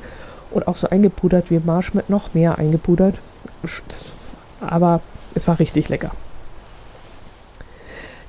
[0.50, 3.16] Und auch so eingepudert wie Marshmallows, noch mehr eingepudert.
[4.60, 5.02] Aber
[5.34, 6.12] es war richtig lecker.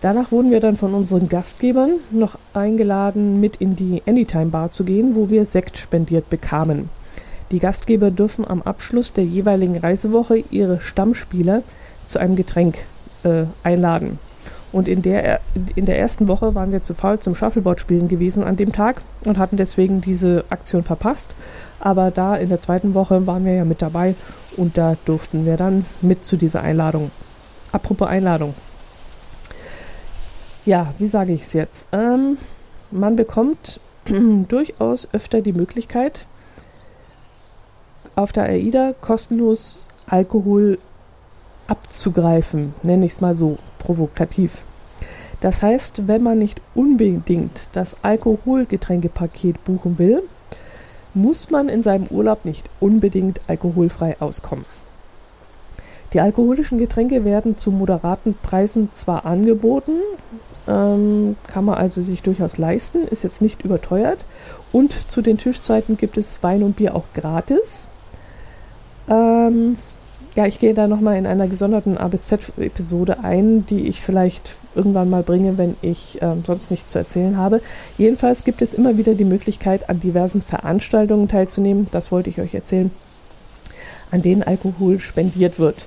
[0.01, 4.83] Danach wurden wir dann von unseren Gastgebern noch eingeladen, mit in die Anytime Bar zu
[4.83, 6.89] gehen, wo wir Sekt spendiert bekamen.
[7.51, 11.61] Die Gastgeber dürfen am Abschluss der jeweiligen Reisewoche ihre Stammspieler
[12.07, 12.79] zu einem Getränk
[13.23, 14.17] äh, einladen.
[14.71, 15.39] Und in der,
[15.75, 19.37] in der ersten Woche waren wir zu faul zum Shuffleboard-Spielen gewesen an dem Tag und
[19.37, 21.35] hatten deswegen diese Aktion verpasst.
[21.79, 24.15] Aber da in der zweiten Woche waren wir ja mit dabei
[24.57, 27.11] und da durften wir dann mit zu dieser Einladung.
[27.71, 28.55] Apropos Einladung
[30.65, 31.87] ja, wie sage ich es jetzt?
[31.91, 32.37] Ähm,
[32.91, 33.79] man bekommt
[34.47, 36.25] durchaus öfter die Möglichkeit,
[38.15, 40.77] auf der AIDA kostenlos Alkohol
[41.67, 44.61] abzugreifen, nenne ich es mal so provokativ.
[45.39, 50.21] Das heißt, wenn man nicht unbedingt das Alkoholgetränkepaket buchen will,
[51.13, 54.65] muss man in seinem Urlaub nicht unbedingt alkoholfrei auskommen.
[56.13, 59.93] Die alkoholischen Getränke werden zu moderaten Preisen zwar angeboten,
[60.67, 64.19] ähm, kann man also sich durchaus leisten, ist jetzt nicht überteuert.
[64.71, 67.87] Und zu den Tischzeiten gibt es Wein und Bier auch gratis.
[69.09, 69.77] Ähm,
[70.35, 74.51] ja, ich gehe da nochmal in einer gesonderten A bis Z-Episode ein, die ich vielleicht
[74.75, 77.61] irgendwann mal bringe, wenn ich ähm, sonst nichts zu erzählen habe.
[77.97, 81.87] Jedenfalls gibt es immer wieder die Möglichkeit, an diversen Veranstaltungen teilzunehmen.
[81.91, 82.91] Das wollte ich euch erzählen,
[84.11, 85.85] an denen Alkohol spendiert wird.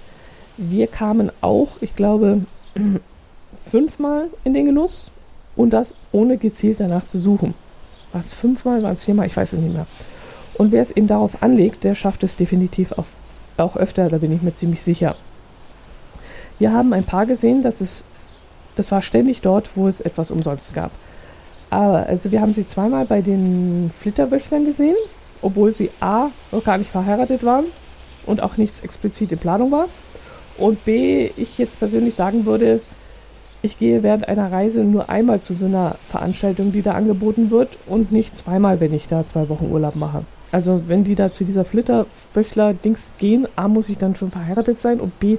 [0.56, 2.42] Wir kamen auch, ich glaube,
[3.70, 5.10] fünfmal in den Genuss
[5.56, 7.54] und das ohne gezielt danach zu suchen.
[8.12, 9.86] War es fünfmal, waren es viermal, ich weiß es nicht mehr.
[10.56, 13.06] Und wer es eben darauf anlegt, der schafft es definitiv auf,
[13.56, 15.16] auch öfter, da bin ich mir ziemlich sicher.
[16.58, 18.04] Wir haben ein Paar gesehen, das ist,
[18.76, 20.92] das war ständig dort, wo es etwas umsonst gab.
[21.70, 24.94] Aber also wir haben sie zweimal bei den Flitterwöchlern gesehen,
[25.42, 27.64] obwohl sie A noch gar nicht verheiratet waren
[28.26, 29.86] und auch nichts explizit in Planung war.
[30.58, 32.80] Und B, ich jetzt persönlich sagen würde,
[33.62, 37.70] ich gehe während einer Reise nur einmal zu so einer Veranstaltung, die da angeboten wird
[37.86, 40.22] und nicht zweimal, wenn ich da zwei Wochen Urlaub mache.
[40.52, 45.00] Also wenn die da zu dieser Flitterwöchler-Dings gehen, A muss ich dann schon verheiratet sein
[45.00, 45.38] und B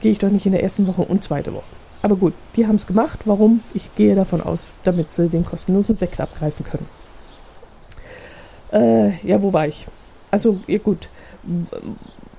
[0.00, 1.64] gehe ich doch nicht in der ersten Woche und zweite Woche.
[2.02, 3.20] Aber gut, die haben es gemacht.
[3.24, 3.60] Warum?
[3.74, 6.86] Ich gehe davon aus, damit sie den kostenlosen Sekt abgreifen können.
[8.72, 9.86] Äh, ja, wo war ich?
[10.30, 11.08] Also, ja gut,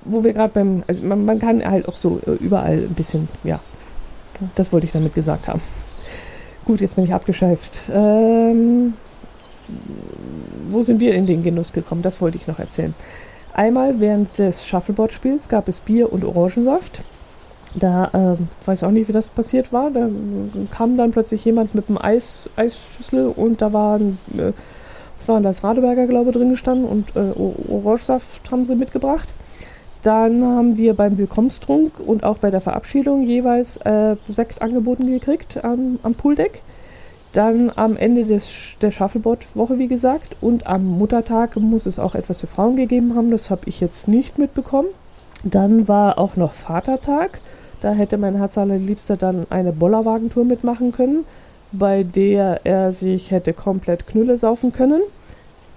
[0.07, 3.27] wo wir gerade beim, also man, man, kann halt auch so äh, überall ein bisschen,
[3.43, 3.59] ja,
[4.55, 5.61] das wollte ich damit gesagt haben.
[6.65, 7.79] Gut, jetzt bin ich abgescheift.
[7.93, 8.93] Ähm,
[10.69, 12.01] wo sind wir in den Genuss gekommen?
[12.01, 12.93] Das wollte ich noch erzählen.
[13.53, 17.01] Einmal während des Shuffleboard-Spiels gab es Bier und Orangensaft.
[17.75, 19.91] Da ähm, weiß auch nicht, wie das passiert war.
[19.91, 20.07] Da
[20.71, 24.51] kam dann plötzlich jemand mit einem Eis, Eisschüssel und da waren, äh,
[25.17, 27.33] was war das, Radeberger, glaube ich, drin gestanden und äh,
[27.71, 29.27] Orangensaft haben sie mitgebracht.
[30.07, 35.61] Dann haben wir beim Willkommenstrunk und auch bei der Verabschiedung jeweils äh, Sekt angeboten gekriegt
[35.65, 36.61] am, am Pooldeck.
[37.33, 38.49] Dann am Ende des,
[38.79, 43.31] der Shuffleboard-Woche, wie gesagt, und am Muttertag muss es auch etwas für Frauen gegeben haben.
[43.31, 44.87] Das habe ich jetzt nicht mitbekommen.
[45.43, 47.41] Dann war auch noch Vatertag.
[47.81, 51.25] Da hätte mein Herz allerliebster dann eine Bollerwagentour mitmachen können,
[51.73, 55.01] bei der er sich hätte komplett Knülle saufen können.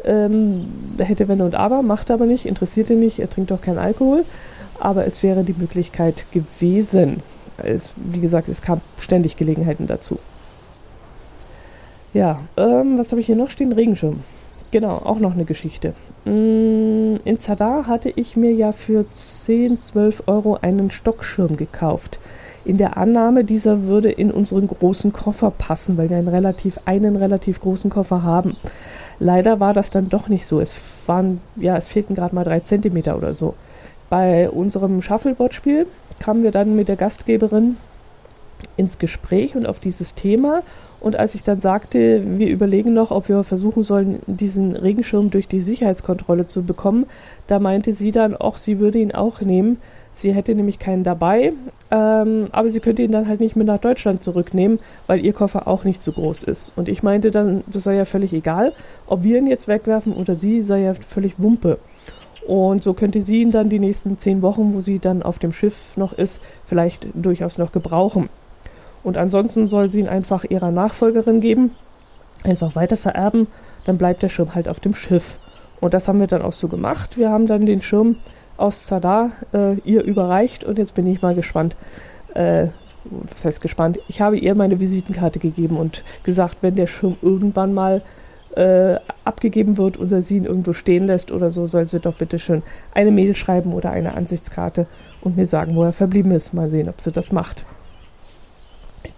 [0.05, 0.67] Ähm,
[0.99, 4.25] hätte Wenn und Aber, macht aber nicht, interessiert ihn nicht, er trinkt auch keinen Alkohol.
[4.79, 7.23] Aber es wäre die Möglichkeit gewesen.
[7.59, 10.19] Es, wie gesagt, es kam ständig Gelegenheiten dazu.
[12.15, 13.73] Ja, ähm, was habe ich hier noch stehen?
[13.73, 14.21] Regenschirm.
[14.71, 15.95] Genau, auch noch eine Geschichte.
[16.25, 22.19] Mm, in Zadar hatte ich mir ja für 10, 12 Euro einen Stockschirm gekauft.
[22.65, 27.17] In der Annahme, dieser würde in unseren großen Koffer passen, weil wir einen relativ, einen
[27.17, 28.57] relativ großen Koffer haben.
[29.21, 30.61] Leider war das dann doch nicht so.
[30.61, 30.75] Es
[31.07, 33.55] waren, ja, es fehlten gerade mal drei Zentimeter oder so.
[34.09, 35.87] Bei unserem Shuffleboard-Spiel
[36.19, 37.77] kamen wir dann mit der Gastgeberin
[38.77, 40.63] ins Gespräch und auf dieses Thema.
[41.01, 45.49] Und als ich dann sagte, wir überlegen noch, ob wir versuchen sollen, diesen Regenschirm durch
[45.49, 47.07] die Sicherheitskontrolle zu bekommen,
[47.47, 49.79] da meinte sie dann, auch sie würde ihn auch nehmen.
[50.21, 51.55] Sie hätte nämlich keinen dabei,
[51.91, 55.67] ähm, aber sie könnte ihn dann halt nicht mit nach Deutschland zurücknehmen, weil ihr Koffer
[55.67, 56.75] auch nicht so groß ist.
[56.77, 58.75] Und ich meinte dann, das sei ja völlig egal,
[59.07, 61.79] ob wir ihn jetzt wegwerfen oder sie, sei ja völlig Wumpe.
[62.47, 65.55] Und so könnte sie ihn dann die nächsten zehn Wochen, wo sie dann auf dem
[65.55, 68.29] Schiff noch ist, vielleicht durchaus noch gebrauchen.
[69.03, 71.75] Und ansonsten soll sie ihn einfach ihrer Nachfolgerin geben,
[72.45, 73.47] einfach weiter vererben,
[73.87, 75.39] dann bleibt der Schirm halt auf dem Schiff.
[75.81, 77.17] Und das haben wir dann auch so gemacht.
[77.17, 78.17] Wir haben dann den Schirm
[78.61, 81.77] aus Zadar äh, ihr überreicht und jetzt bin ich mal gespannt.
[82.35, 82.67] Äh,
[83.05, 83.99] was heißt gespannt?
[84.09, 88.03] Ich habe ihr meine Visitenkarte gegeben und gesagt, wenn der Schirm irgendwann mal
[88.57, 92.39] äh, abgegeben wird oder sie ihn irgendwo stehen lässt oder so, soll sie doch bitte
[92.39, 94.87] schön eine Mail schreiben oder eine Ansichtskarte
[95.23, 96.53] und mir sagen, wo er verblieben ist.
[96.53, 97.65] Mal sehen, ob sie das macht.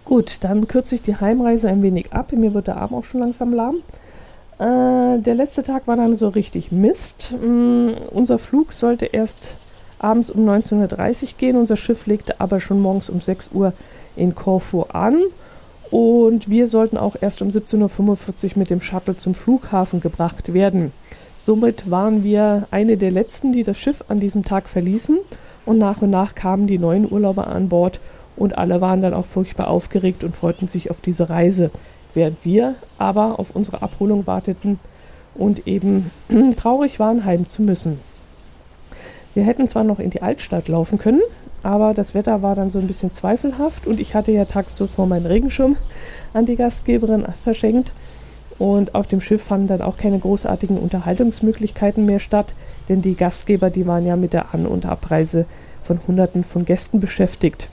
[0.05, 2.31] Gut, dann kürze ich die Heimreise ein wenig ab.
[2.31, 3.77] Mir wird der Arm auch schon langsam lahm.
[4.63, 7.33] Äh, der letzte Tag war dann so richtig Mist.
[7.33, 9.57] Mm, unser Flug sollte erst
[9.99, 11.57] abends um 19.30 Uhr gehen.
[11.57, 13.73] Unser Schiff legte aber schon morgens um 6 Uhr
[14.15, 15.19] in Korfu an.
[15.91, 20.93] Und wir sollten auch erst um 17.45 Uhr mit dem Shuttle zum Flughafen gebracht werden.
[21.37, 25.19] Somit waren wir eine der letzten, die das Schiff an diesem Tag verließen.
[25.65, 27.99] Und nach und nach kamen die neuen Urlauber an Bord
[28.35, 31.69] und alle waren dann auch furchtbar aufgeregt und freuten sich auf diese Reise,
[32.13, 34.79] während wir aber auf unsere Abholung warteten
[35.35, 36.11] und eben
[36.57, 37.99] traurig waren, heim zu müssen.
[39.33, 41.21] Wir hätten zwar noch in die Altstadt laufen können,
[41.63, 45.07] aber das Wetter war dann so ein bisschen zweifelhaft und ich hatte ja tags zuvor
[45.07, 45.77] meinen Regenschirm
[46.33, 47.93] an die Gastgeberin verschenkt
[48.59, 52.53] und auf dem Schiff fanden dann auch keine großartigen Unterhaltungsmöglichkeiten mehr statt,
[52.89, 55.45] denn die Gastgeber, die waren ja mit der An- und Abreise
[55.83, 57.69] von Hunderten von Gästen beschäftigt.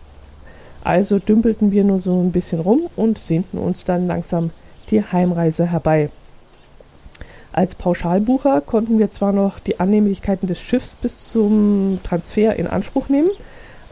[0.82, 4.50] Also dümpelten wir nur so ein bisschen rum und sehnten uns dann langsam
[4.90, 6.10] die Heimreise herbei.
[7.52, 13.08] Als Pauschalbucher konnten wir zwar noch die Annehmlichkeiten des Schiffs bis zum Transfer in Anspruch
[13.08, 13.30] nehmen,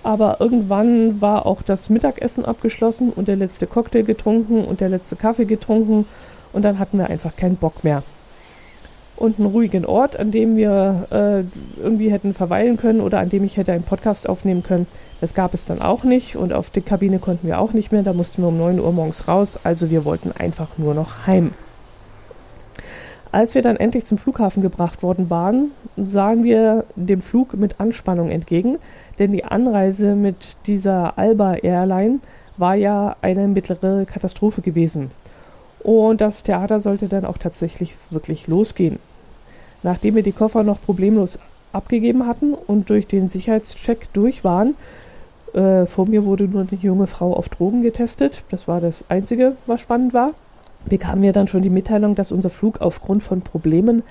[0.04, 5.16] aber irgendwann war auch das Mittagessen abgeschlossen und der letzte Cocktail getrunken und der letzte
[5.16, 6.06] Kaffee getrunken
[6.52, 8.04] und dann hatten wir einfach keinen Bock mehr.
[9.18, 13.42] Und einen ruhigen Ort, an dem wir äh, irgendwie hätten verweilen können oder an dem
[13.42, 14.86] ich hätte einen Podcast aufnehmen können,
[15.20, 18.04] das gab es dann auch nicht und auf die Kabine konnten wir auch nicht mehr.
[18.04, 19.58] Da mussten wir um 9 Uhr morgens raus.
[19.64, 21.52] Also wir wollten einfach nur noch heim.
[23.32, 28.30] Als wir dann endlich zum Flughafen gebracht worden waren, sahen wir dem Flug mit Anspannung
[28.30, 28.78] entgegen,
[29.18, 32.20] denn die Anreise mit dieser Alba Airline
[32.56, 35.10] war ja eine mittlere Katastrophe gewesen.
[35.80, 38.98] Und das Theater sollte dann auch tatsächlich wirklich losgehen.
[39.82, 41.38] Nachdem wir die Koffer noch problemlos
[41.72, 44.74] abgegeben hatten und durch den Sicherheitscheck durch waren,
[45.54, 48.42] äh, vor mir wurde nur eine junge Frau auf Drogen getestet.
[48.50, 50.32] Das war das Einzige, was spannend war.
[50.86, 54.02] Bekamen wir dann schon die Mitteilung, dass unser Flug aufgrund von Problemen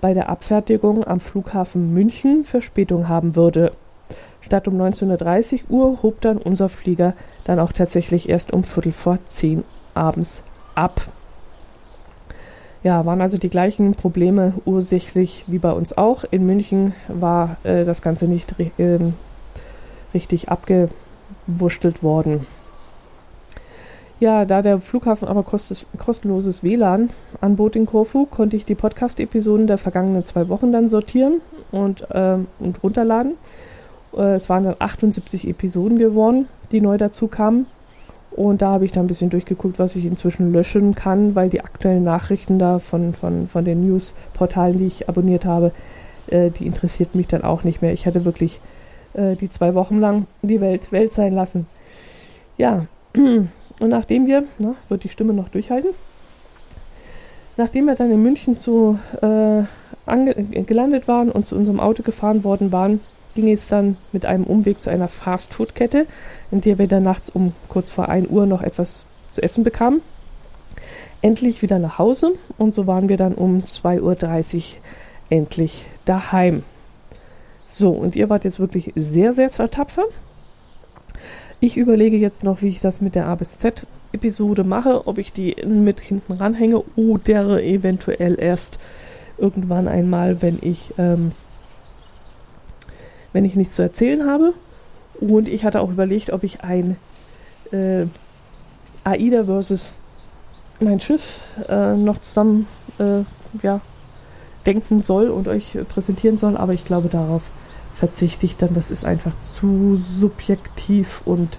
[0.00, 3.72] bei der Abfertigung am Flughafen München Verspätung haben würde.
[4.40, 7.14] Statt um 19.30 Uhr hob dann unser Flieger
[7.44, 9.64] dann auch tatsächlich erst um Viertel vor zehn
[9.94, 10.42] abends
[10.74, 11.08] ab.
[12.86, 16.22] Ja, waren also die gleichen Probleme ursächlich wie bei uns auch.
[16.30, 19.00] In München war äh, das Ganze nicht äh,
[20.14, 22.46] richtig abgewurschtelt worden.
[24.20, 27.10] Ja, da der Flughafen aber kostenloses WLAN
[27.40, 31.40] anbot in Korfu, konnte ich die Podcast-Episoden der vergangenen zwei Wochen dann sortieren
[31.72, 33.32] und, äh, und runterladen.
[34.16, 37.66] Äh, es waren dann 78 Episoden geworden, die neu dazu kamen.
[38.36, 41.62] Und da habe ich dann ein bisschen durchgeguckt, was ich inzwischen löschen kann, weil die
[41.62, 45.72] aktuellen Nachrichten da von, von, von den News-Portalen, die ich abonniert habe,
[46.26, 47.94] äh, die interessiert mich dann auch nicht mehr.
[47.94, 48.60] Ich hatte wirklich
[49.14, 51.66] äh, die zwei Wochen lang die Welt Welt sein lassen.
[52.58, 52.84] Ja,
[53.14, 53.48] und
[53.80, 55.90] nachdem wir, na, wird die Stimme noch durchhalten,
[57.56, 59.62] nachdem wir dann in München zu, äh,
[60.62, 63.00] gelandet waren und zu unserem Auto gefahren worden waren,
[63.36, 66.06] ging es dann mit einem Umweg zu einer Fastfood-Kette,
[66.50, 70.00] in der wir dann nachts um kurz vor 1 Uhr noch etwas zu essen bekamen.
[71.22, 74.62] Endlich wieder nach Hause und so waren wir dann um 2.30 Uhr
[75.30, 76.64] endlich daheim.
[77.68, 80.04] So, und ihr wart jetzt wirklich sehr, sehr tapfer.
[81.60, 85.18] Ich überlege jetzt noch, wie ich das mit der A bis Z Episode mache, ob
[85.18, 88.78] ich die mit hinten ranhänge oder eventuell erst
[89.38, 91.32] irgendwann einmal, wenn ich ähm,
[93.36, 94.54] wenn ich nichts zu erzählen habe.
[95.20, 96.96] Und ich hatte auch überlegt, ob ich ein
[97.70, 98.06] äh,
[99.04, 99.98] AIDA versus
[100.80, 102.66] mein Schiff äh, noch zusammen
[102.98, 103.24] äh,
[103.62, 103.82] ja,
[104.64, 107.42] denken soll und euch präsentieren soll, aber ich glaube, darauf
[107.94, 108.74] verzichte ich dann.
[108.74, 111.58] Das ist einfach zu subjektiv und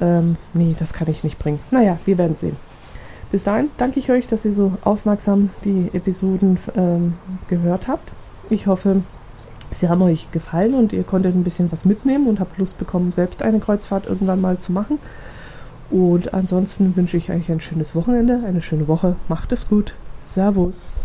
[0.00, 1.60] ähm, nee, das kann ich nicht bringen.
[1.70, 2.56] Naja, wir werden sehen.
[3.30, 7.14] Bis dahin danke ich euch, dass ihr so aufmerksam die Episoden ähm,
[7.48, 8.10] gehört habt.
[8.48, 9.02] Ich hoffe,
[9.74, 13.12] Sie haben euch gefallen und ihr konntet ein bisschen was mitnehmen und habt Lust bekommen,
[13.12, 14.98] selbst eine Kreuzfahrt irgendwann mal zu machen.
[15.90, 19.16] Und ansonsten wünsche ich euch ein schönes Wochenende, eine schöne Woche.
[19.28, 19.94] Macht es gut.
[20.20, 20.96] Servus.